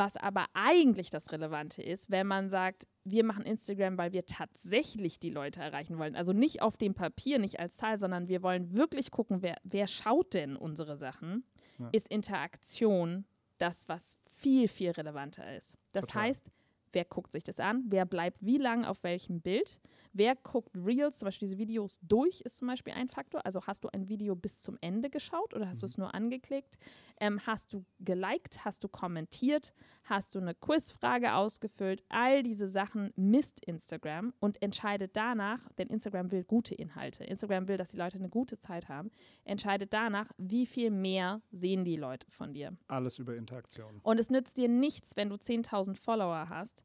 [0.00, 5.18] Was aber eigentlich das Relevante ist, wenn man sagt, wir machen Instagram, weil wir tatsächlich
[5.18, 6.16] die Leute erreichen wollen.
[6.16, 9.86] Also nicht auf dem Papier, nicht als Zahl, sondern wir wollen wirklich gucken, wer, wer
[9.86, 11.44] schaut denn unsere Sachen,
[11.78, 11.90] ja.
[11.92, 13.26] ist Interaktion
[13.58, 15.76] das, was viel, viel relevanter ist.
[15.92, 16.22] Das Total.
[16.22, 16.46] heißt,
[16.92, 19.80] wer guckt sich das an, wer bleibt wie lang auf welchem Bild,
[20.12, 23.44] wer guckt Reels, zum Beispiel diese Videos durch, ist zum Beispiel ein Faktor.
[23.44, 26.78] Also hast du ein Video bis zum Ende geschaut oder hast du es nur angeklickt?
[27.20, 29.74] Ähm, hast du geliked, hast du kommentiert,
[30.04, 32.02] hast du eine Quizfrage ausgefüllt?
[32.08, 37.24] All diese Sachen misst Instagram und entscheidet danach, denn Instagram will gute Inhalte.
[37.24, 39.10] Instagram will, dass die Leute eine gute Zeit haben,
[39.44, 42.76] entscheidet danach, wie viel mehr sehen die Leute von dir.
[42.88, 44.00] Alles über Interaktion.
[44.02, 46.79] Und es nützt dir nichts, wenn du 10.000 Follower hast,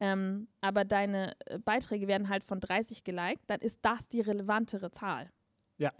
[0.00, 4.90] ähm, aber deine äh, Beiträge werden halt von 30 geliked, dann ist das die relevantere
[4.90, 5.30] Zahl.
[5.76, 5.92] Ja,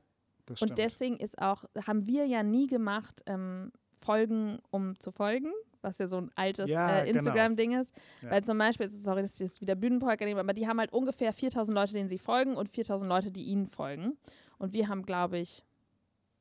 [0.46, 0.72] das stimmt.
[0.72, 5.98] Und deswegen ist auch, haben wir ja nie gemacht, ähm, Folgen um zu folgen, was
[5.98, 7.18] ja so ein altes Ja, äh, genau.
[7.18, 7.94] Instagram-Ding ist.
[8.22, 8.30] Ja.
[8.30, 11.32] Weil zum Beispiel, sorry, dass ich das wieder Bühnenpolka nehme, aber die haben halt ungefähr
[11.32, 14.16] 4000 Leute, denen sie folgen und 4000 Leute, die ihnen folgen.
[14.58, 15.62] Und wir haben, glaube ich,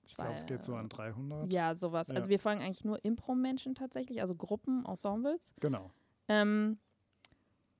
[0.06, 1.52] ich glaube, es geht so an 300.
[1.54, 2.08] ja, sowas.
[2.08, 2.16] Ja.
[2.16, 5.54] Also wir folgen eigentlich nur Impro-Menschen tatsächlich, also Gruppen, Ensembles.
[5.60, 5.92] Genau.
[6.28, 6.80] Ähm,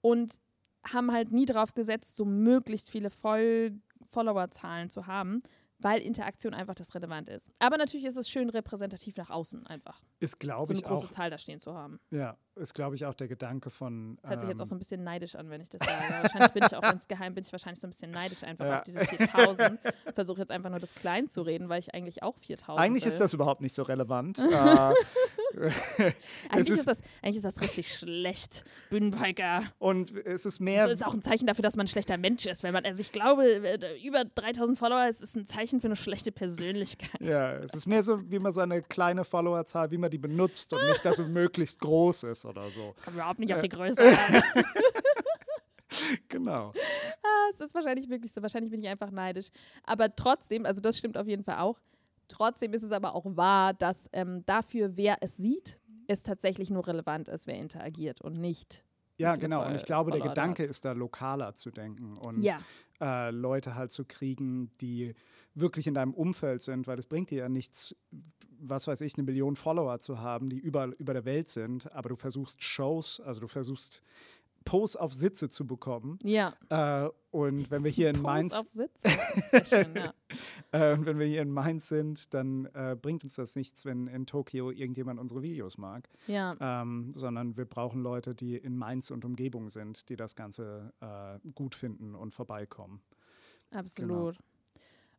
[0.02, 0.34] und
[0.92, 3.74] haben halt nie drauf gesetzt, so möglichst viele Voll
[4.12, 5.40] Followerzahlen zu haben,
[5.78, 7.52] weil Interaktion einfach das relevant ist.
[7.60, 11.06] Aber natürlich ist es schön repräsentativ nach außen einfach, Ist, so glaube eine ich, große
[11.06, 12.00] auch, Zahl da stehen zu haben.
[12.12, 14.18] ja, ist, glaube ich, auch der Gedanke von.
[14.24, 16.24] Hört sich jetzt auch so ähm, ein bisschen neidisch an, wenn ich das sage.
[16.24, 18.78] wahrscheinlich bin ich auch insgeheim, bin ich wahrscheinlich so ein bisschen neidisch einfach Ja.
[18.80, 19.80] auf diese 4000.
[20.16, 23.12] Versuche jetzt einfach nur das klein zu reden, weil ich eigentlich auch 4000 Eigentlich will.
[23.14, 24.40] ist das überhaupt nicht so relevant.
[24.52, 24.94] äh,
[26.50, 29.64] eigentlich, ist- ist das, eigentlich ist das richtig schlecht, Bühnenbiker.
[29.80, 30.88] und es ist mehr.
[30.88, 32.64] Das ist auch ein Zeichen dafür, dass man ein schlechter Mensch ist.
[32.64, 35.96] Wenn man, also ich glaube, äh, über 3000 Follower ist, ist ein Zeichen für eine
[35.96, 37.20] schlechte Persönlichkeit.
[37.22, 40.86] Ja, es ist mehr so, wie man seine kleine Followerzahl, wie man die benutzt und
[40.88, 42.94] nicht, dass sie möglichst groß ist oder so.
[43.04, 44.44] Kommt überhaupt nicht auf die Größe an.
[46.28, 46.72] Genau.
[47.24, 48.42] Ah, Es ist wahrscheinlich wirklich so.
[48.44, 49.48] Wahrscheinlich bin ich einfach neidisch.
[49.84, 51.80] Aber trotzdem, also das stimmt auf jeden Fall auch.
[52.30, 56.88] Trotzdem ist es aber auch wahr, dass ähm, dafür, wer es sieht, es tatsächlich nur
[56.88, 58.86] relevant ist, wer interagiert und nicht.
[59.18, 59.62] Ja, genau.
[59.66, 60.70] Und Fol- ich glaube, der Gedanke hast.
[60.70, 62.58] ist da lokaler zu denken und Ja.
[63.02, 65.14] äh, Leute halt zu kriegen, die
[65.56, 67.96] wirklich in deinem Umfeld sind, weil es bringt dir ja nichts,
[68.62, 72.10] was weiß ich, eine Million Follower zu haben, die überall über der Welt sind, aber
[72.10, 74.02] du versuchst Shows, also du versuchst
[74.70, 76.20] Posts auf Sitze zu bekommen.
[76.22, 76.54] Ja.
[76.70, 79.02] Äh, und wenn wir hier in Mainz auf Sitz.
[79.50, 80.14] Sehr schön, ja.
[80.72, 84.06] Äh, und wenn wir hier in Mainz sind, dann äh, bringt uns das nichts, wenn
[84.06, 86.56] in Tokio irgendjemand unsere Videos mag, ja.
[86.62, 91.40] ähm, sondern wir brauchen Leute, die in Mainz und Umgebung sind, die das Ganze äh,
[91.56, 93.02] gut finden und vorbeikommen.
[93.72, 94.38] Absolut.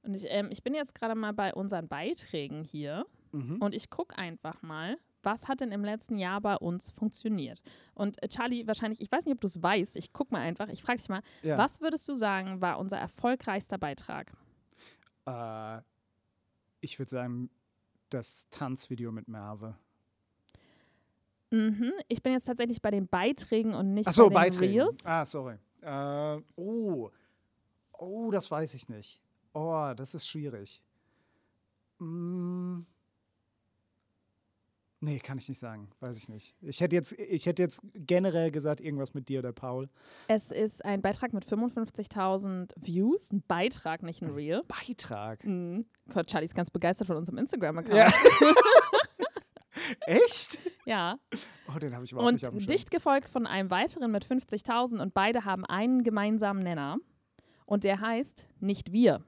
[0.04, 3.56] Und ich, ähm, ich bin jetzt gerade mal bei unseren Beiträgen hier Mhm.
[3.60, 7.62] und ich gucke einfach mal, was hat denn im letzten Jahr bei uns funktioniert?
[7.94, 10.68] Und äh, Charlie, wahrscheinlich, ich weiß nicht, ob du es weißt, ich gucke mal einfach,
[10.68, 11.58] ich frage dich mal, Ja.
[11.58, 14.32] was würdest du sagen, war unser erfolgreichster Beitrag?
[15.26, 15.80] Äh,
[16.80, 17.50] ich würde sagen,
[18.08, 19.76] das Tanzvideo mit Merve.
[21.50, 21.92] Mhm.
[22.08, 24.72] Ich bin jetzt tatsächlich bei den Beiträgen und nicht Achso, bei den Beiträge.
[24.84, 25.04] Reels.
[25.06, 25.56] Ah, sorry.
[25.82, 27.10] Äh, oh.
[27.92, 29.20] Oh, das weiß ich nicht.
[29.52, 30.80] Oh, das ist schwierig.
[31.98, 32.80] Mm.
[35.02, 35.88] Nee, kann ich nicht sagen.
[36.00, 36.54] Weiß ich nicht.
[36.60, 39.88] Ich hätte jetzt, ich hätte jetzt generell gesagt, irgendwas mit dir oder Paul.
[40.28, 44.62] Es ist ein Beitrag mit 55.000 Views, ein Beitrag, nicht ein Reel.
[44.68, 45.42] Beitrag.
[45.44, 45.86] Mhm.
[46.12, 47.96] Gott, Charlie ist ganz begeistert von unserem Instagram-Account.
[47.96, 48.10] Ja.
[50.06, 50.58] Echt?
[50.84, 51.18] ja.
[51.74, 52.70] Oh, den habe ich überhaupt Und nicht auf dem Schirm.
[52.70, 56.98] dicht gefolgt von einem weiteren mit 50.000 und beide haben einen gemeinsamen Nenner.
[57.64, 59.24] Und der heißt nicht wir,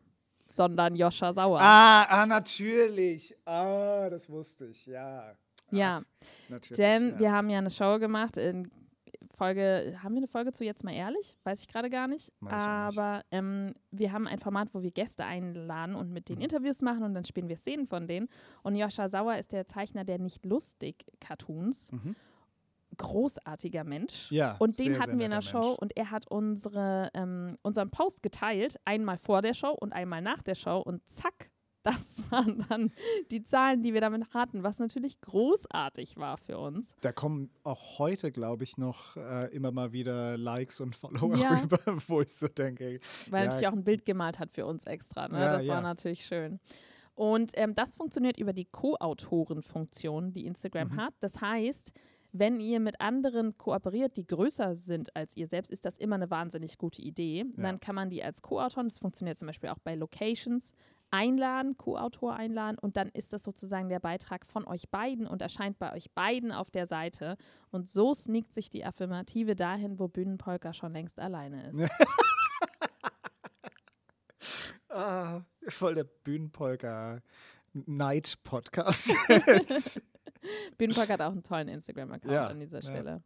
[0.50, 1.61] sondern Joscha Sauer.
[1.61, 3.35] Ah, ah, natürlich.
[3.46, 5.35] Ah, das wusste ich, ja.
[5.78, 6.02] Ja,
[6.48, 6.76] natürlich.
[6.76, 7.18] denn ja.
[7.18, 8.70] wir haben ja eine Show gemacht in
[9.37, 11.37] Folge, haben wir eine Folge zu jetzt mal ehrlich?
[11.44, 12.32] Weiß ich gerade gar nicht.
[12.40, 12.98] Weiß auch nicht.
[12.98, 16.44] Aber ähm, wir haben ein Format, wo wir Gäste einladen und mit denen Mhm.
[16.44, 18.28] Interviews machen und dann spielen wir Szenen von denen.
[18.62, 21.92] Und Joscha Sauer ist der Zeichner der nicht lustig Cartoons.
[21.92, 22.14] Mhm.
[22.98, 24.30] Großartiger Mensch.
[24.30, 25.78] Ja, Und den sehr, hatten sehr wir in der netter Show Mensch.
[25.80, 30.42] und er hat unsere, ähm, unseren Post geteilt, einmal vor der Show und einmal nach
[30.42, 31.50] der Show und zack,
[32.06, 32.92] das waren dann
[33.30, 36.94] die Zahlen, die wir damit hatten, was natürlich großartig war für uns.
[37.00, 41.54] Da kommen auch heute, glaube ich, noch äh, immer mal wieder Likes und Follower Ja.
[41.60, 43.46] rüber, wo ich so denke, Weil er Ja.
[43.50, 45.28] natürlich auch ein Bild gemalt hat für uns extra.
[45.28, 45.40] Ne?
[45.40, 46.60] Ja, das war natürlich schön.
[47.14, 48.64] Und ähm, das funktioniert über die
[49.36, 50.96] Co-Autoren-Funktion, die Instagram Mhm.
[50.96, 51.14] hat.
[51.20, 51.92] Das heißt,
[52.32, 56.30] wenn ihr mit anderen kooperiert, die größer sind als ihr selbst, ist das immer eine
[56.30, 57.44] wahnsinnig gute Idee.
[57.56, 57.62] Ja.
[57.62, 60.72] Dann kann man die als Co-Autoren, das funktioniert zum Beispiel auch bei Locations,
[61.12, 65.79] einladen, Co-Autor einladen und dann ist das sozusagen der Beitrag von euch beiden und erscheint
[65.79, 67.37] bei euch beiden auf der Seite.
[67.70, 71.90] Und so sneakt sich die Affirmative dahin, wo Bühnenpolka schon längst alleine ist.
[74.88, 77.20] ah, voll der Bühnenpolka
[77.75, 79.14] Night-Podcast.
[80.79, 83.22] Bühnenpark hat auch einen tollen Instagram-Account Ja, an dieser ja.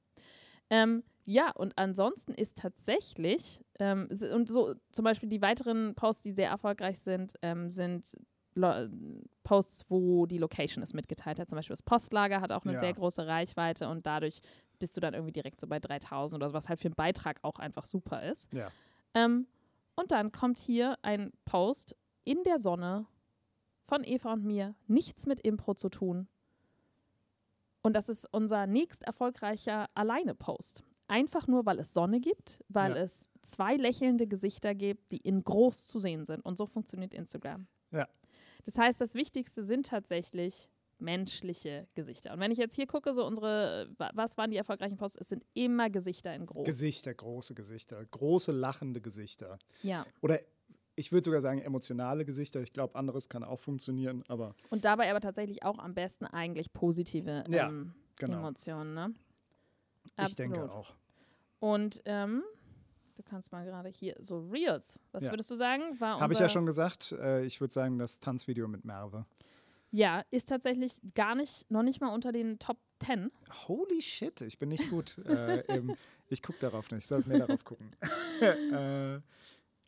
[0.70, 6.30] Ähm, ja, und ansonsten ist tatsächlich, ähm, und so zum Beispiel die weiteren Posts, die
[6.32, 8.16] sehr erfolgreich sind, ähm, sind
[8.54, 8.88] Lo
[9.44, 11.48] Posts, wo die Location es mitgeteilt hat.
[11.48, 12.80] Zum Beispiel das Postlager hat auch eine Ja.
[12.80, 14.40] sehr große Reichweite und dadurch
[14.78, 17.38] bist du dann irgendwie direkt so bei 3000 oder so, was halt für einen Beitrag
[17.42, 18.52] auch einfach super ist.
[18.52, 18.70] Ja.
[19.14, 19.46] Ähm,
[19.94, 23.06] und dann kommt hier ein Post in der Sonne
[23.88, 26.26] von Eva und mir, nichts mit Impro zu tun.
[27.86, 30.82] Und das ist unser nächst erfolgreicher Alleine-Post.
[31.06, 33.02] Einfach nur, weil es Sonne gibt, weil Ja.
[33.02, 36.44] es zwei lächelnde Gesichter gibt, die in groß zu sehen sind.
[36.44, 37.68] Und so funktioniert Instagram.
[37.92, 38.08] Ja.
[38.64, 40.68] Das heißt, das Wichtigste sind tatsächlich
[40.98, 42.32] menschliche Gesichter.
[42.32, 45.18] Und wenn ich jetzt hier gucke, so unsere, wa- was waren die erfolgreichen Posts?
[45.20, 46.66] Es sind immer Gesichter in groß.
[46.66, 49.58] Gesichter, große Gesichter, große lachende Gesichter.
[49.82, 50.04] ja.
[50.22, 50.40] Oder
[50.96, 52.60] ich würde sogar sagen emotionale Gesichter.
[52.62, 56.72] Ich glaube, anderes kann auch funktionieren, aber Und dabei aber tatsächlich auch am besten eigentlich
[56.72, 58.38] positive Ja, ähm, genau.
[58.38, 58.94] Emotionen.
[58.94, 59.14] Ne?
[60.24, 60.94] ich denke auch.
[61.60, 62.42] Und ähm,
[63.16, 64.98] du kannst mal gerade hier so Reels.
[65.12, 65.32] Was Ja.
[65.32, 65.98] würdest du sagen?
[66.00, 67.12] Habe ich ja schon gesagt.
[67.12, 69.26] Äh, ich würde sagen, das Tanzvideo mit Merve.
[69.90, 73.30] Ja, ist tatsächlich gar nicht, noch nicht mal unter den Top 10.
[73.68, 75.18] Holy shit, ich bin nicht gut.
[75.26, 75.62] äh,
[76.28, 77.90] ich gucke darauf nicht, ich sollte mehr darauf gucken.
[78.40, 79.20] äh,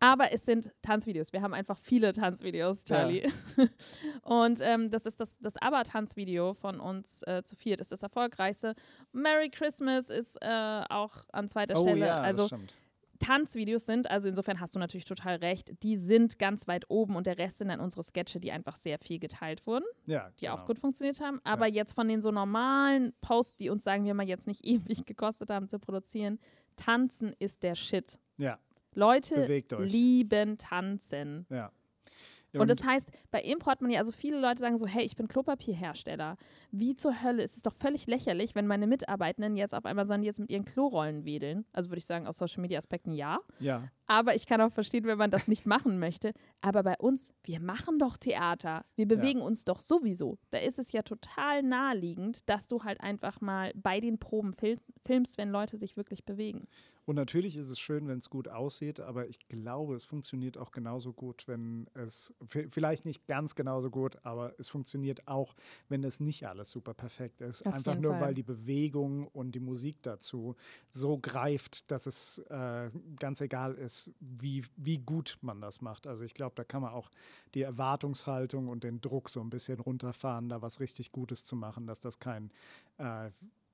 [0.01, 1.33] Aber es sind Tanzvideos.
[1.33, 3.27] Wir haben einfach viele Tanzvideos, Charlie.
[4.23, 8.75] Und ähm, das ist das, das Aber-Tanzvideo von uns äh, zu viert, ist das erfolgreichste.
[9.13, 12.07] Merry Christmas ist äh, auch an zweiter oh Stelle.
[12.07, 12.75] ja, also das stimmt.
[13.19, 17.27] Tanzvideos sind, also insofern hast du natürlich total recht, die sind ganz weit oben und
[17.27, 20.57] der Rest sind dann unsere Sketche, die einfach sehr viel geteilt wurden, Ja, die genau.
[20.57, 21.41] auch gut funktioniert haben.
[21.43, 25.05] Aber jetzt von den so normalen Posts, die uns, sagen wir mal, jetzt nicht ewig
[25.05, 26.39] gekostet haben zu produzieren,
[26.77, 28.21] Tanzen ist der Shit.
[28.37, 28.61] Ja,
[28.99, 31.47] Leute lieben Tanzen.
[31.51, 32.61] ja.
[32.63, 35.17] Und, das heißt, bei Impro hat man ja, also viele Leute sagen so, hey, ich
[35.17, 36.37] bin Klopapierhersteller.
[36.71, 37.43] Wie zur Hölle?
[37.43, 40.65] Es ist doch völlig lächerlich, wenn meine Mitarbeitenden jetzt auf einmal sollen jetzt mit ihren
[40.65, 41.67] Klorollen wedeln.
[41.73, 43.39] Also würde ich sagen, aus Social Media Aspekten ja.
[43.61, 46.33] ja, Aber ich kann auch verstehen, wenn man das nicht machen möchte.
[46.63, 48.85] Aber bei uns, wir machen doch Theater.
[48.97, 50.39] Wir bewegen uns doch sowieso.
[50.51, 54.81] Da ist es ja total naheliegend, dass du halt einfach mal bei den Proben fil
[55.05, 56.67] filmst, wenn Leute sich wirklich bewegen.
[57.09, 60.73] Und natürlich ist es schön, wenn es gut aussieht, aber ich glaube, es funktioniert auch
[60.73, 65.55] genauso gut, wenn es, vielleicht nicht ganz genauso gut, aber es funktioniert auch,
[65.89, 67.67] wenn es nicht alles super perfekt ist.
[67.67, 68.21] Auf Einfach nur, Fall.
[68.21, 70.55] weil die Bewegung und die Musik dazu
[70.91, 76.07] so greift, dass es äh, ganz egal ist, wie, wie gut man das macht.
[76.07, 77.09] Also ich glaube, da kann man auch
[77.55, 81.87] die Erwartungshaltung und den Druck so ein bisschen runterfahren, da was richtig Gutes zu machen,
[81.87, 82.51] dass das kein
[82.99, 83.31] äh,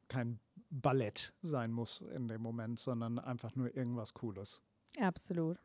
[0.08, 0.38] kein
[0.70, 4.62] Ballett sein muss in dem Moment, sondern einfach nur irgendwas Cooles.
[5.00, 5.58] Absolut.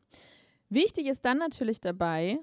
[0.70, 2.40] Wichtig ist dann natürlich dabei,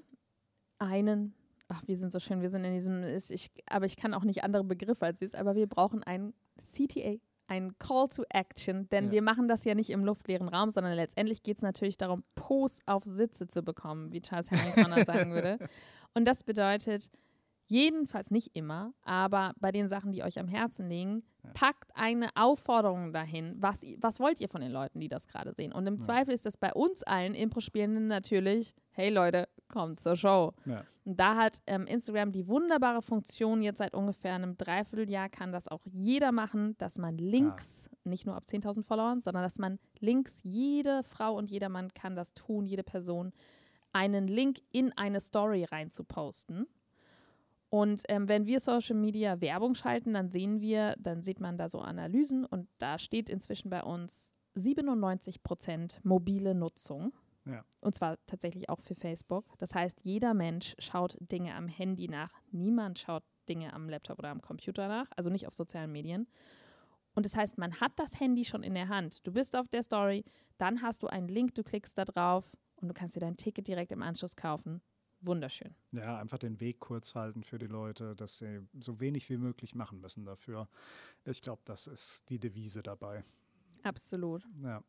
[0.79, 1.33] einen,
[1.69, 4.43] ach, wir sind so schön, wir sind in diesem, ich, aber ich kann auch nicht
[4.43, 7.15] andere Begriffe als dies, aber wir brauchen ein CTA,
[7.47, 9.11] ein Call to Action, denn Ja.
[9.11, 12.79] wir machen das ja nicht im luftleeren Raum, sondern letztendlich geht es natürlich darum, Pos
[12.85, 15.57] auf Sitze zu bekommen, wie Charles Henry Connor sagen würde.
[16.13, 17.09] Und das bedeutet,
[17.65, 23.13] jedenfalls nicht immer, aber bei den Sachen, die euch am Herzen liegen, packt eine Aufforderung
[23.13, 23.55] dahin.
[23.59, 25.71] Was, was wollt ihr von den Leuten, die das gerade sehen?
[25.71, 30.53] Und im Zweifel ist das bei uns allen Impro-Spielenden natürlich, hey Leute, kommt zur Show.
[30.65, 30.83] Ja.
[31.05, 35.67] Und da hat ähm, Instagram die wunderbare Funktion, jetzt seit ungefähr einem Dreivierteljahr kann das
[35.67, 40.41] auch jeder machen, dass man Links, nicht nur ab 10.000 Followern, sondern dass man Links,
[40.43, 43.31] jede Frau und jeder Mann kann das tun, jede Person,
[43.93, 46.67] einen Link in eine Story rein zu posten.
[47.69, 51.67] Und ähm, wenn wir Social Media Werbung schalten, dann sehen wir, dann sieht man da
[51.67, 57.13] so Analysen und da steht inzwischen bei uns 97 Prozent mobile Nutzung.
[57.45, 57.63] Ja.
[57.81, 59.57] Und zwar tatsächlich auch für Facebook.
[59.57, 62.31] Das heißt, jeder Mensch schaut Dinge am Handy nach.
[62.51, 66.27] Niemand schaut Dinge am Laptop oder am Computer nach, also nicht auf sozialen Medien.
[67.15, 69.25] Und das heißt, man hat das Handy schon in der Hand.
[69.25, 70.23] Du bist auf der Story,
[70.57, 73.67] dann hast du einen Link, du klickst da drauf und du kannst dir dein Ticket
[73.67, 74.81] direkt im Anschluss kaufen.
[75.21, 75.75] Wunderschön.
[75.91, 79.73] ja, einfach den Weg kurz halten für die Leute, dass sie so wenig wie möglich
[79.75, 80.69] machen müssen dafür.
[81.25, 83.23] Ich glaube, das ist die Devise dabei.
[83.83, 84.43] Absolut.
[84.63, 84.83] Ja.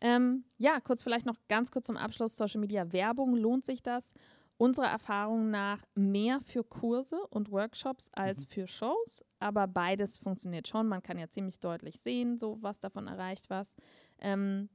[0.00, 2.36] Ähm, ja, kurz vielleicht noch ganz kurz zum Abschluss.
[2.36, 4.14] Social Media Werbung, lohnt sich das?
[4.56, 10.86] Unserer Erfahrung nach mehr für Kurse und Workshops als für Shows, aber beides funktioniert schon.
[10.86, 13.74] Man kann ja ziemlich deutlich sehen, so was davon erreicht was.
[14.18, 14.68] Ähm,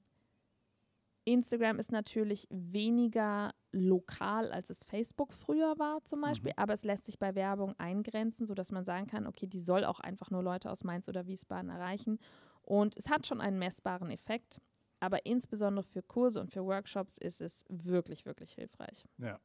[1.25, 7.05] Instagram ist natürlich weniger lokal, als es Facebook früher war zum Beispiel, aber es lässt
[7.05, 10.71] sich bei Werbung eingrenzen, sodass man sagen kann, okay, die soll auch einfach nur Leute
[10.71, 12.19] aus Mainz oder Wiesbaden erreichen.
[12.61, 14.61] Und es hat schon einen messbaren Effekt,
[14.99, 19.05] aber insbesondere für Kurse und für Workshops ist es wirklich, wirklich hilfreich.
[19.17, 19.39] Ja.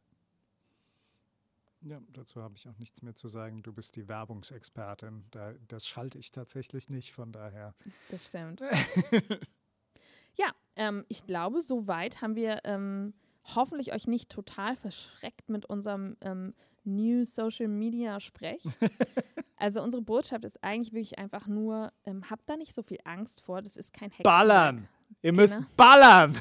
[1.82, 3.62] Ja, dazu habe ich auch nichts mehr zu sagen.
[3.62, 5.24] Du bist die Werbungsexpertin.
[5.30, 7.74] Da, das schalte ich tatsächlich nicht, von daher.
[8.10, 8.60] Das stimmt.
[10.38, 13.14] ja, ähm, ich glaube, soweit haben wir ähm,
[13.54, 18.62] hoffentlich euch nicht total verschreckt mit unserem ähm, New Social Media Sprech.
[19.56, 23.42] also unsere Botschaft ist eigentlich wirklich einfach nur, ähm, habt da nicht so viel Angst
[23.42, 24.24] vor, das ist kein Hexenwerk.
[24.24, 24.88] Ballern!
[25.22, 25.42] Ihr Genau.
[25.42, 26.36] müsst ballern!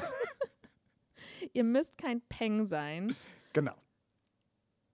[1.52, 3.14] Ihr müsst kein Peng sein.
[3.52, 3.74] genau.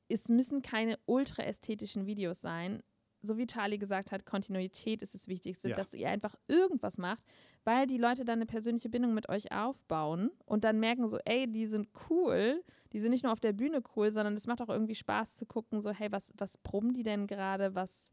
[0.08, 2.80] Es müssen keine ultra ästhetischen Videos sein.
[3.26, 5.76] So wie Charlie gesagt hat, Kontinuität ist das Wichtigste, Ja.
[5.76, 7.24] dass ihr einfach irgendwas macht,
[7.64, 11.50] weil die Leute dann eine persönliche Bindung mit euch aufbauen und dann merken so, ey,
[11.50, 12.62] die sind cool,
[12.92, 15.44] die sind nicht nur auf der Bühne cool, sondern es macht auch irgendwie Spaß zu
[15.46, 18.10] gucken, so, hey, was, was proben die denn gerade, was,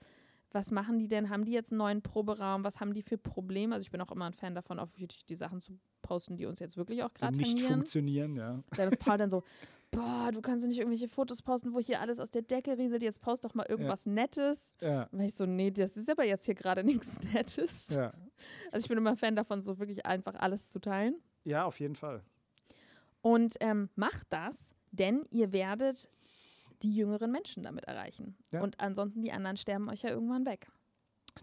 [0.52, 1.30] was machen die denn?
[1.30, 2.64] Haben die jetzt einen neuen Proberaum?
[2.64, 3.74] Was haben die für Probleme?
[3.74, 6.46] Also ich bin auch immer ein Fan davon, auf YouTube die Sachen zu posten, die
[6.46, 7.74] uns jetzt wirklich auch gerade nicht tangieren.
[7.74, 8.64] funktionieren, ja.
[8.76, 9.44] Dann ist Paul dann so,
[9.94, 13.04] boah, du kannst doch nicht irgendwelche Fotos posten, wo hier alles aus der Decke rieselt,
[13.04, 14.74] jetzt post doch mal irgendwas Nettes.
[14.82, 17.90] Ja, Und ich so, nee, das ist aber jetzt hier gerade nichts Nettes.
[17.90, 18.14] ja.
[18.72, 21.16] Also ich bin immer Fan davon, so wirklich einfach alles zu teilen.
[21.44, 22.24] ja, auf jeden Fall.
[23.22, 26.10] Und ähm, macht das, denn ihr werdet
[26.82, 28.36] die jüngeren Menschen damit erreichen.
[28.52, 28.62] Ja.
[28.62, 30.68] Und ansonsten die anderen sterben euch ja irgendwann weg.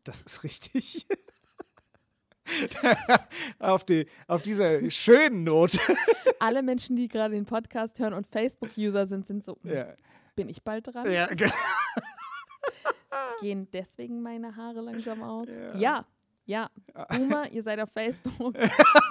[0.04, 1.06] Das ist richtig.
[3.58, 5.78] auf, die, auf dieser schönen Note.
[6.38, 9.86] Alle Menschen, die gerade den Podcast hören und Facebook-User sind, sind so, ja,
[10.36, 11.10] bin ich bald dran?
[11.10, 11.52] ja, genau.
[13.40, 15.48] Gehen deswegen meine Haare langsam aus?
[15.74, 16.04] Ja.
[16.46, 17.06] Ja, ja.
[17.08, 18.54] Boomer, ihr seid auf Facebook.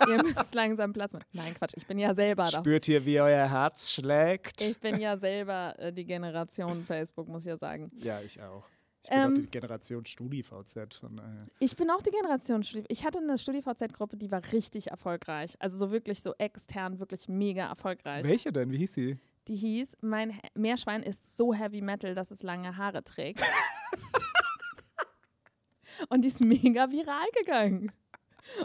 [0.07, 1.25] ihr müsst langsam Platz machen.
[1.31, 2.59] Nein, Quatsch, ich bin ja selber da.
[2.59, 4.61] Spürt ihr, wie euer Herz schlägt?
[4.61, 7.91] Ich bin ja selber äh, die Generation Facebook, muss ich ja sagen.
[7.95, 8.67] ja, ich auch.
[9.11, 10.95] Ich bin Ähm, auch die Generation StudiVZ.
[10.99, 11.47] Von daher.
[11.59, 12.85] Ich bin auch die Generation Studi.
[12.89, 15.55] Ich hatte eine StudiVZ-Gruppe, die war richtig erfolgreich.
[15.59, 18.23] Also so wirklich so extern, wirklich mega erfolgreich.
[18.25, 18.71] Welche denn?
[18.71, 19.17] Wie hieß sie?
[19.47, 23.41] Die hieß, mein He- Meerschwein ist so Heavy Metal, dass es lange Haare trägt.
[26.09, 27.91] Und die ist mega viral gegangen.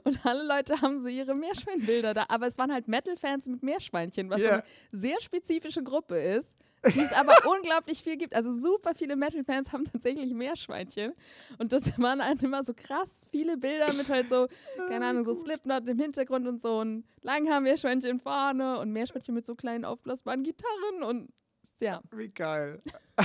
[0.04, 2.26] Und alle Leute haben so ihre Meerschweinbilder da.
[2.28, 4.52] Aber es waren halt Metal-Fans mit Meerschweinchen, was so Ja.
[4.54, 6.56] eine sehr spezifische Gruppe ist,
[6.94, 8.34] die es aber unglaublich viel gibt.
[8.34, 11.12] Also super viele Metal-Fans haben tatsächlich Meerschweinchen.
[11.58, 14.48] Und das waren dann immer so krass viele Bilder mit halt so,
[14.88, 19.54] keine Ahnung, so Slipknot im Hintergrund und so ein Langhaar-Meerschweinchen vorne und Meerschweinchen mit so
[19.54, 21.28] kleinen aufblasbaren Gitarren und
[21.80, 22.00] ja.
[22.12, 22.82] Wie geil.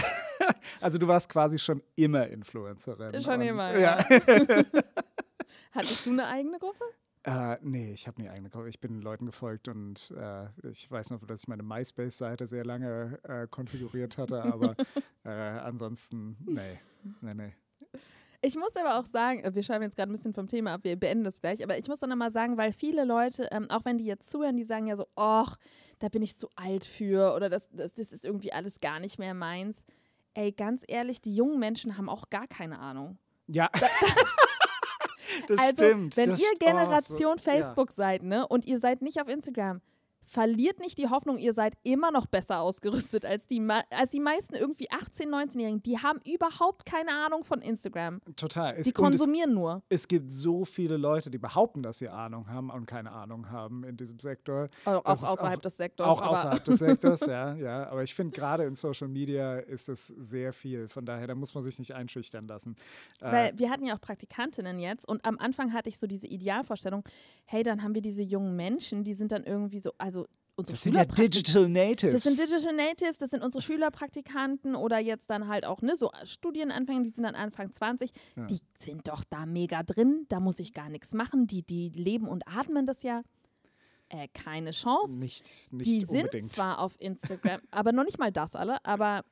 [0.81, 3.21] also du warst quasi schon immer Influencerin.
[3.21, 4.03] Schon immer, Ja.
[5.71, 6.83] Hattest du eine eigene Gruppe?
[7.23, 8.69] Äh, nee, ich habe nie eigene Gruppe.
[8.69, 13.19] Ich bin Leuten gefolgt und äh, ich weiß noch, dass ich meine MySpace-Seite sehr lange
[13.23, 14.75] äh, konfiguriert hatte, aber
[15.25, 16.79] äh, ansonsten, nee,
[17.21, 17.53] nee, nee.
[18.41, 20.95] Ich muss aber auch sagen, wir schreiben jetzt gerade ein bisschen vom Thema ab, wir
[20.95, 23.97] beenden das gleich, aber ich muss dann nochmal sagen, weil viele Leute, ähm, auch wenn
[23.97, 25.57] die jetzt zuhören, die sagen ja so, ach,
[25.99, 29.19] da bin ich zu alt für oder das, das, das ist irgendwie alles gar nicht
[29.19, 29.85] mehr meins.
[30.35, 33.17] Ey, ganz ehrlich, die jungen Menschen haben auch gar keine Ahnung.
[33.47, 33.69] Ja.
[35.47, 36.17] Das also, stimmt.
[36.17, 37.53] wenn das, ihr oh, so- Generation ja.
[37.53, 39.81] Facebook seid, ne, und ihr seid nicht auf Instagram,
[40.29, 44.53] verliert nicht die Hoffnung, ihr seid immer noch besser ausgerüstet als die, als die meisten
[44.55, 45.81] irgendwie 18-, 19-Jährigen.
[45.81, 48.21] Die haben überhaupt keine Ahnung von Instagram.
[48.35, 48.75] Total.
[48.75, 49.81] Es, Die und es, konsumieren nur.
[49.89, 53.83] es gibt so viele Leute, die behaupten, dass sie Ahnung haben und keine Ahnung haben
[53.83, 54.69] in diesem Sektor.
[54.85, 56.07] Auch Das ist außerhalb auch- des Sektors.
[56.07, 57.87] Auch außerhalb des Sektors, ja, ja.
[57.89, 60.87] Aber ich finde, gerade in Social Media ist es sehr viel.
[60.87, 62.75] Von daher, da muss man sich nicht einschüchtern lassen.
[63.21, 66.27] Äh, Weil wir hatten ja auch Praktikantinnen jetzt und am Anfang hatte ich so diese
[66.27, 67.03] Idealvorstellung,
[67.45, 70.18] hey, dann haben wir diese jungen Menschen, die sind dann irgendwie so, also
[70.55, 72.13] unsere das sind ja Digital Natives.
[72.13, 76.11] Das sind Digital Natives, das sind unsere Schülerpraktikanten oder jetzt dann halt auch ne, so
[76.23, 78.11] Studienanfänger, die sind dann Anfang 20.
[78.35, 78.45] Ja.
[78.45, 81.47] Die sind doch da mega drin, da muss ich gar nichts machen.
[81.47, 83.23] Die, die leben und atmen das ja.
[84.09, 85.19] Äh, keine Chance.
[85.19, 86.45] nicht, nicht die sind unbedingt.
[86.51, 89.23] zwar auf Instagram, aber noch nicht mal das alle, aber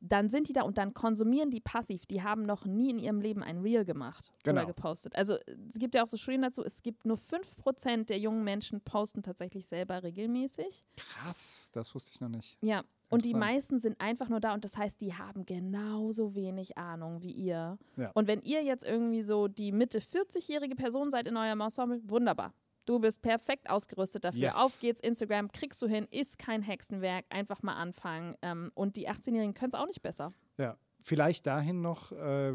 [0.00, 2.06] dann sind die da und dann konsumieren die passiv.
[2.06, 4.62] Die haben noch nie in ihrem Leben ein Reel gemacht Genau.
[4.62, 5.14] oder gepostet.
[5.14, 5.36] Also
[5.68, 9.22] es gibt ja auch so Studien dazu, es gibt nur 5% der jungen Menschen posten
[9.22, 10.84] tatsächlich selber regelmäßig.
[10.96, 12.56] Krass, das wusste ich noch nicht.
[12.62, 16.78] Ja, und die meisten sind einfach nur da und das heißt, die haben genauso wenig
[16.78, 17.76] Ahnung wie ihr.
[17.96, 18.10] Ja.
[18.14, 22.54] Und wenn ihr jetzt irgendwie so die Mitte 40-jährige Person seid in eurem Ensemble, wunderbar.
[22.86, 24.40] Du bist perfekt ausgerüstet dafür.
[24.40, 24.56] Yes.
[24.56, 28.36] Auf geht's, Instagram, kriegst du hin, ist kein Hexenwerk, einfach mal anfangen.
[28.42, 30.32] Ähm, und die 18-Jährigen können es auch nicht besser.
[30.58, 30.76] Ja.
[31.02, 32.52] Vielleicht dahin noch, äh,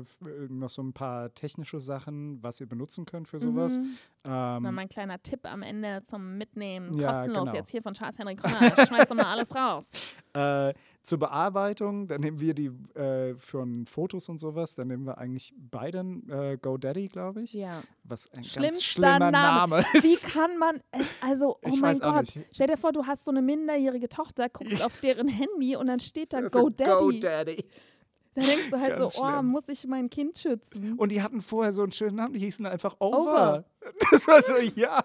[0.49, 3.77] noch so ein paar technische Sachen, was ihr benutzen könnt für sowas.
[3.77, 3.97] Mhm.
[4.25, 6.97] Ähm, Mal mein kleiner Tipp am Ende zum Mitnehmen.
[6.97, 7.55] Ja, Kostenlos genau.
[7.55, 8.87] jetzt hier von Charles Henry Conrad.
[8.87, 9.91] Schmeiß doch mal alles raus.
[10.35, 15.17] Äh, zur Bearbeitung, dann nehmen wir die äh, von Fotos und sowas, dann nehmen wir
[15.17, 17.53] eigentlich beide äh, GoDaddy, glaube ich.
[17.53, 17.83] Ja.
[18.03, 20.33] Was ein ganz Schlimmster schlimmer Name, Wie ist.
[20.33, 20.81] kann man
[21.21, 22.37] also, oh Ich mein Gott.
[22.51, 26.01] Stell dir vor, du hast so eine minderjährige Tochter, guckst auf deren Handy und dann
[26.01, 26.91] steht da GoDaddy.
[26.91, 27.65] GoDaddy.
[28.35, 29.45] Da denkst du halt so, Ganz oh, schlimm.
[29.47, 30.93] muss ich mein Kind schützen?
[30.97, 33.17] Und die hatten vorher so einen schönen Namen, die hießen einfach Over.
[33.19, 33.65] Over.
[34.11, 35.01] Das war so, ja.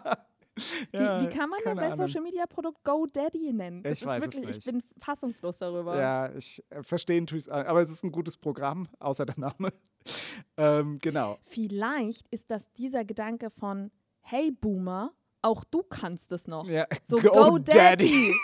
[0.91, 1.95] Wie, ja wie kann man denn sein.
[1.95, 3.83] Social Media Produkt GoDaddy nennen?
[3.83, 4.65] Das Ich ist weiß es wirklich, ich nicht.
[4.67, 5.99] bin fassungslos darüber.
[5.99, 9.73] Ja, ich äh, verstehe tue es, aber es ist ein gutes Programm, außer der Name.
[10.57, 11.39] ähm, genau.
[11.43, 15.13] Vielleicht ist das dieser Gedanke von, hey Boomer,
[15.43, 16.67] auch du kannst es noch.
[16.69, 17.33] Ja, So GoDaddy.
[17.33, 18.35] GoDaddy.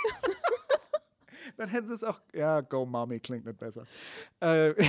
[1.58, 2.20] Dann hätten sie es auch.
[2.34, 3.84] Ja, Go Mommy klingt nicht besser.
[4.40, 4.74] Äh,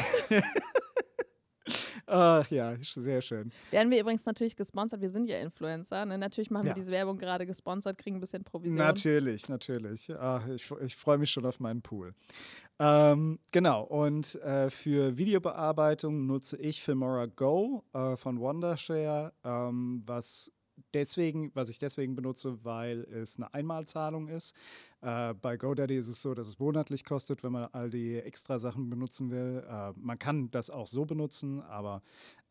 [2.09, 3.51] Ach ja, sehr schön.
[3.69, 5.01] Werden wir übrigens natürlich gesponsert.
[5.01, 6.05] Wir sind ja Influencer.
[6.05, 6.17] Ne?
[6.17, 6.69] Natürlich machen Ja.
[6.71, 8.77] wir diese Werbung gerade gesponsert, kriegen ein bisschen Provision.
[8.77, 10.09] Natürlich, natürlich.
[10.17, 12.13] Ach, ich ich freue mich schon auf meinen Pool.
[12.79, 20.53] Ähm, genau, und äh, für Videobearbeitung nutze ich Filmora Go äh, von Wondershare, ähm, was
[20.93, 24.55] deswegen, was ich deswegen benutze, weil es eine Einmalzahlung ist.
[25.01, 28.59] Äh, bei GoDaddy ist es so, dass es monatlich kostet, wenn man all die extra
[28.59, 29.63] Sachen benutzen will.
[29.69, 32.01] Äh, man kann das auch so benutzen, aber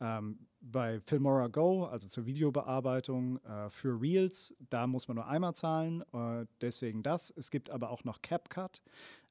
[0.01, 5.55] ähm, bei Filmora Go, also zur Videobearbeitung äh, für Reels, da muss man nur einmal
[5.55, 6.03] zahlen.
[6.13, 7.33] Äh, deswegen das.
[7.37, 8.83] Es gibt aber auch noch CapCut.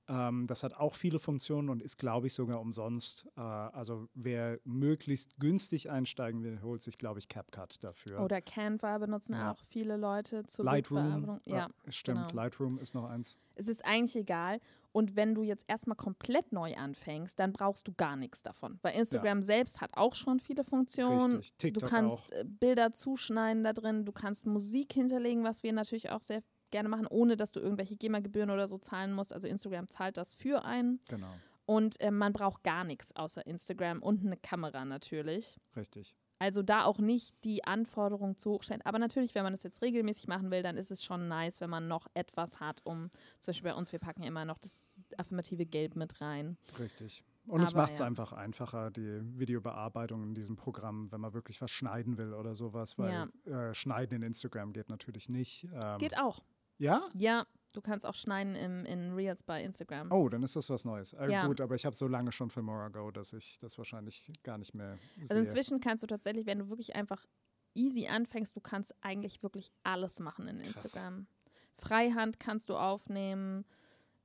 [0.08, 3.28] Ähm, das hat auch viele Funktionen und ist, glaube ich, sogar umsonst.
[3.36, 8.22] Äh, also wer möglichst günstig einsteigen will, holt sich, glaube ich, CapCut dafür.
[8.22, 9.52] Oder Canva benutzen Ja.
[9.52, 11.12] auch viele Leute zur Lightroom.
[11.26, 11.42] Bildbearbeitung.
[11.54, 12.30] Ja, stimmt.
[12.30, 12.44] genau.
[12.44, 13.40] Lightroom ist noch eins.
[13.56, 14.60] es ist eigentlich egal.
[14.92, 18.80] Und wenn du jetzt erstmal komplett neu anfängst, dann brauchst du gar nichts davon.
[18.82, 21.34] Weil Instagram selbst hat auch schon viele Funktionen.
[21.38, 21.54] Richtig.
[21.58, 22.38] TikTok du kannst auch.
[22.38, 26.42] äh, Bilder zuschneiden da drin, du kannst Musik hinterlegen, was wir natürlich auch sehr
[26.72, 29.34] gerne machen, ohne dass du irgendwelche GEMA-Gebühren oder so zahlen musst.
[29.34, 31.00] Also Instagram zahlt das für einen.
[31.10, 31.34] Genau.
[31.66, 35.58] Und äh, man braucht gar nichts außer Instagram und eine Kamera natürlich.
[35.76, 36.16] Richtig.
[36.38, 38.82] Also da auch nicht die Anforderungen zu hoch stellen.
[38.84, 41.70] Aber natürlich, wenn man das jetzt regelmäßig machen will, dann ist es schon nice, wenn
[41.70, 43.10] man noch etwas hat, um,
[43.40, 46.58] zum Beispiel bei uns, wir packen immer noch das affirmative Gelb mit rein.
[46.78, 47.24] Richtig.
[47.48, 48.06] Und es Aber macht es ja.
[48.06, 52.98] einfach einfacher, die Videobearbeitung in diesem Programm, wenn man wirklich was schneiden will oder sowas,
[52.98, 55.68] weil äh, Schneiden in Instagram geht natürlich nicht.
[55.72, 56.42] Ähm, Geht auch.
[56.78, 57.02] Ja?
[57.14, 60.12] Ja, du kannst auch schneiden im, in Reels bei Instagram.
[60.12, 61.14] Oh, dann ist das was Neues.
[61.14, 61.48] Äh, Ja.
[61.48, 64.74] Gut, aber ich habe so lange schon Filmora Go, dass ich das wahrscheinlich gar nicht
[64.76, 65.40] mehr Also sehe.
[65.40, 67.26] inzwischen kannst du tatsächlich, wenn du wirklich einfach
[67.74, 70.86] easy anfängst, du kannst eigentlich wirklich alles machen in Krass.
[70.86, 71.28] Instagram.
[71.74, 73.66] Freihand kannst du aufnehmen.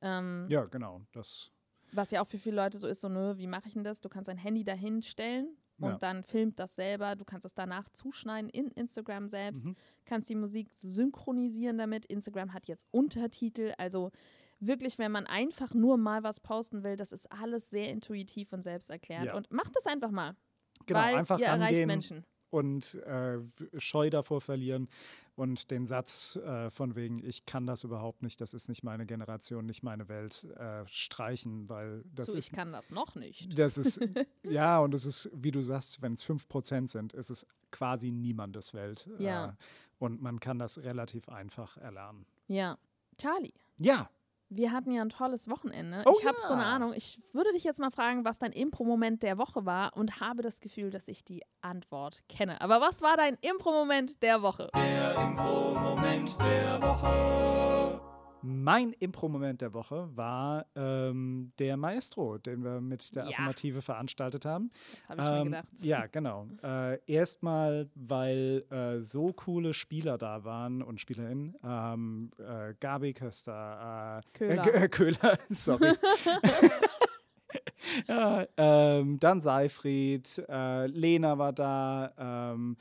[0.03, 1.01] Ähm, ja, genau.
[1.13, 1.51] Das,
[1.93, 4.01] Was ja auch für viele Leute so ist, so, nö, wie mache ich denn das?
[4.01, 5.99] Du kannst dein Handy dahin stellen und Ja.
[5.99, 7.17] dann filmt das selber.
[7.17, 9.65] Du kannst es danach zuschneiden in Instagram selbst.
[9.65, 9.77] Mhm.
[10.05, 12.07] Kannst die Musik synchronisieren damit.
[12.07, 13.73] Instagram hat jetzt Untertitel.
[13.79, 14.11] Also
[14.61, 18.63] wirklich, wenn man einfach nur mal was posten will, das ist alles sehr intuitiv und
[18.63, 19.27] selbsterklärend.
[19.27, 19.35] Ja.
[19.37, 20.37] Und macht das einfach mal.
[20.87, 22.25] genau, weil einfach ihr erreicht angehen Menschen.
[22.51, 23.39] Und äh,
[23.79, 24.89] Scheu davor verlieren
[25.37, 29.07] und den Satz äh, von wegen, ich kann das überhaupt nicht, das ist nicht meine
[29.07, 33.59] Generation, nicht meine Welt, äh, streichen, weil das so, ist ich kann das noch nicht.
[33.59, 34.01] Das ist,
[34.43, 38.75] ja, und es ist, wie du sagst, wenn es 5% sind, ist es quasi niemandes
[38.75, 39.09] Welt.
[39.19, 39.51] Ja.
[39.51, 39.53] Äh,
[39.99, 42.27] und man kann das relativ einfach erlernen.
[42.49, 42.79] Ja.
[43.19, 44.11] Charlie, Ja,
[44.51, 46.03] wir hatten ja ein tolles Wochenende.
[46.05, 46.75] Oh ich habe so eine ja.
[46.75, 46.93] Ahnung.
[46.95, 50.61] Ich würde dich jetzt mal fragen, was dein Impro-Moment der Woche war und habe das
[50.61, 52.61] Gefühl, dass ich die Antwort kenne.
[52.61, 54.69] Aber was war dein Impro-Moment der Woche?
[58.43, 63.31] Mein Impro-Moment der Woche war ähm, der Maestro, den wir mit der Ja.
[63.31, 64.71] Affirmative veranstaltet haben.
[65.09, 65.67] Das habe ich mir Ähm, gedacht.
[65.83, 66.47] Ja, genau.
[66.63, 71.57] Äh, Erstmal, weil äh, so coole Spieler da waren und Spielerinnen.
[71.65, 74.67] Ähm, äh, Gabi Köster, äh, Köhler.
[74.67, 75.93] Äh, K- äh, Köhler, sorry.
[78.09, 82.77] ja, ähm, dann Seifried, äh, Lena war da, ähm,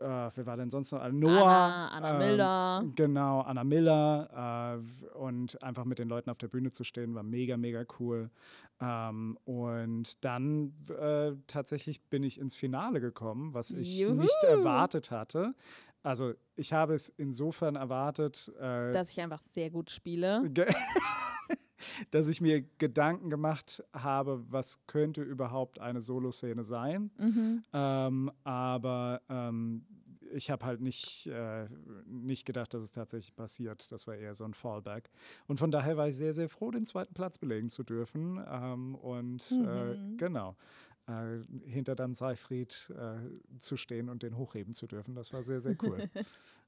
[0.00, 1.02] äh, wer war denn sonst noch?
[1.02, 1.32] Äh, Noah.
[1.32, 2.84] Anna, Anna ähm, Milder.
[2.96, 4.80] Genau, Anna Miller.
[4.82, 8.30] Äh, und einfach mit den Leuten auf der Bühne zu stehen, war mega, mega cool.
[8.80, 14.14] Ähm, und dann äh, tatsächlich bin ich ins Finale gekommen, was ich Juhu.
[14.14, 15.54] nicht erwartet hatte.
[16.02, 20.42] Also ich habe es insofern erwartet, äh, Dass ich einfach sehr gut spiele.
[22.10, 27.10] Dass ich mir Gedanken gemacht habe, was könnte überhaupt eine Soloszene sein.
[27.18, 27.62] Mhm.
[27.72, 29.84] Ähm, aber ähm,
[30.34, 31.68] ich habe halt nicht, äh,
[32.06, 33.92] nicht gedacht, dass es tatsächlich passiert.
[33.92, 35.10] Das war eher so ein Fallback.
[35.46, 38.42] Und von daher war ich sehr, sehr froh, den zweiten Platz belegen zu dürfen.
[38.50, 40.16] Ähm, und äh, Mhm.
[40.16, 40.56] genau.
[41.06, 45.14] Äh, hinter dann Seifried äh, zu stehen und den hochheben zu dürfen.
[45.14, 45.98] Das war sehr, sehr cool.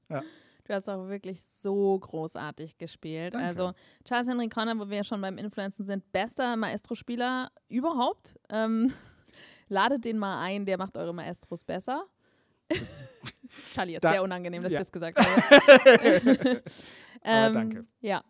[0.65, 3.35] Du hast auch wirklich so großartig gespielt.
[3.35, 3.47] Danke.
[3.47, 8.35] Also Charles Henry Conner, wo wir schon beim Influenzen sind, bester Maestro-Spieler überhaupt.
[8.49, 8.91] Ähm,
[9.67, 12.05] ladet den mal ein, der macht eure Maestros besser.
[13.73, 14.79] Charlie, jetzt Da- sehr unangenehm, dass ja.
[14.81, 16.63] ich das gesagt habe.
[17.23, 17.85] ähm, danke.
[18.01, 18.23] Ja.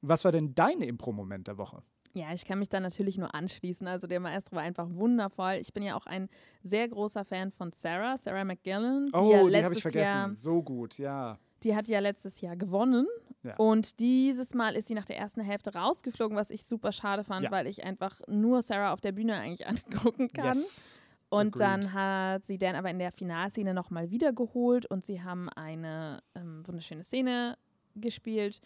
[0.00, 1.82] Was war denn dein Impro-Moment der Woche?
[2.16, 3.86] Ja, ich kann mich da natürlich nur anschließen.
[3.86, 5.58] Also der Maestro war einfach wundervoll.
[5.60, 6.28] Ich bin ja auch ein
[6.62, 9.06] sehr großer Fan von Sarah, Sarah McGillan.
[9.06, 10.14] Die Oh, ja die habe ich vergessen.
[10.14, 11.38] Jahr so gut, ja.
[11.62, 13.06] Die hat ja letztes Jahr gewonnen.
[13.42, 13.54] Ja.
[13.56, 17.44] Und dieses Mal ist sie nach der ersten Hälfte rausgeflogen, was ich super schade fand,
[17.44, 17.50] Ja.
[17.50, 19.66] weil ich einfach nur Sarah auf der Bühne eigentlich
[20.16, 20.56] angucken kann.
[20.56, 21.00] Yes.
[21.28, 21.60] und agreed.
[21.60, 26.66] dann hat sie Dan aber in der Finalszene nochmal wiedergeholt und sie haben eine ähm,
[26.66, 27.58] wunderschöne Szene
[27.94, 28.60] gespielt.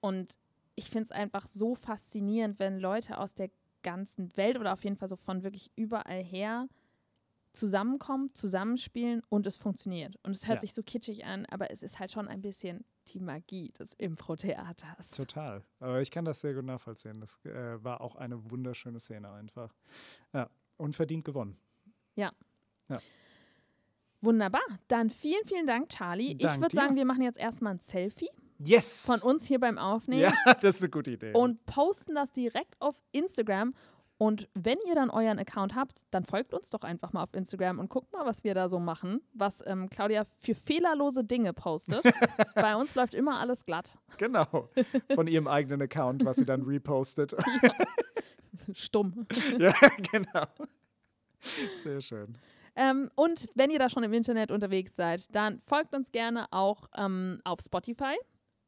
[0.00, 0.32] Und
[0.78, 3.50] ich finde es einfach so faszinierend, wenn Leute aus der
[3.82, 6.68] ganzen Welt oder auf jeden Fall so von wirklich überall her
[7.52, 10.16] zusammenkommen, zusammenspielen und es funktioniert.
[10.22, 10.60] Und es hört Ja.
[10.60, 15.10] sich so kitschig an, aber es ist halt schon ein bisschen die Magie des Impro-Theaters.
[15.12, 15.64] Total.
[15.80, 17.20] Aber ich kann das sehr gut nachvollziehen.
[17.20, 19.74] Das äh, war auch eine wunderschöne Szene einfach.
[20.32, 21.56] Ja, und verdient gewonnen.
[24.20, 24.62] Wunderbar.
[24.88, 26.32] Dann vielen, vielen Dank, Charlie.
[26.32, 26.76] ich Dank würde dir.
[26.76, 29.06] sagen, wir machen jetzt erstmal ein Selfie Yes!
[29.06, 31.32] von uns hier beim Aufnehmen ja, das ist eine gute Idee.
[31.32, 33.74] und posten das direkt auf Instagram.
[34.20, 37.78] Und wenn ihr dann euren Account habt, dann folgt uns doch einfach mal auf Instagram
[37.78, 42.02] und guckt mal, was wir da so machen, was ähm, Claudia für fehlerlose Dinge postet.
[42.56, 43.96] Bei uns läuft immer alles glatt.
[44.16, 44.70] genau.
[45.14, 47.36] Von ihrem eigenen Account, was sie dann repostet.
[48.72, 49.24] Stumm.
[49.56, 49.72] ja,
[50.10, 50.46] genau.
[51.84, 52.36] Sehr schön.
[52.74, 56.88] Ähm, und wenn ihr da schon im Internet unterwegs seid, dann folgt uns gerne auch
[56.96, 58.16] ähm, auf Spotify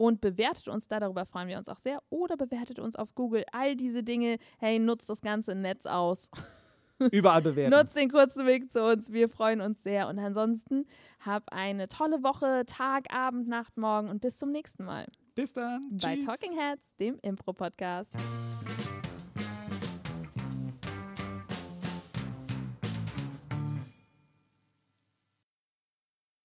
[0.01, 0.99] und bewertet uns da.
[0.99, 2.03] Darüber freuen wir uns auch sehr.
[2.09, 3.45] Oder bewertet uns auf Google.
[3.53, 4.39] All diese Dinge.
[4.59, 6.31] Hey, nutzt das ganze Netz aus.
[7.13, 7.77] Überall bewerten.
[7.77, 9.13] Nutzt den kurzen Weg zu uns.
[9.13, 10.09] Wir freuen uns sehr.
[10.09, 10.87] Und ansonsten
[11.21, 15.83] hab eine tolle Woche, Tag, Abend, Nacht, Morgen und bis zum nächsten Mal Bis dann.
[15.91, 16.25] bei Tschüss.
[16.25, 18.15] Talking Heads, dem Impro-Podcast.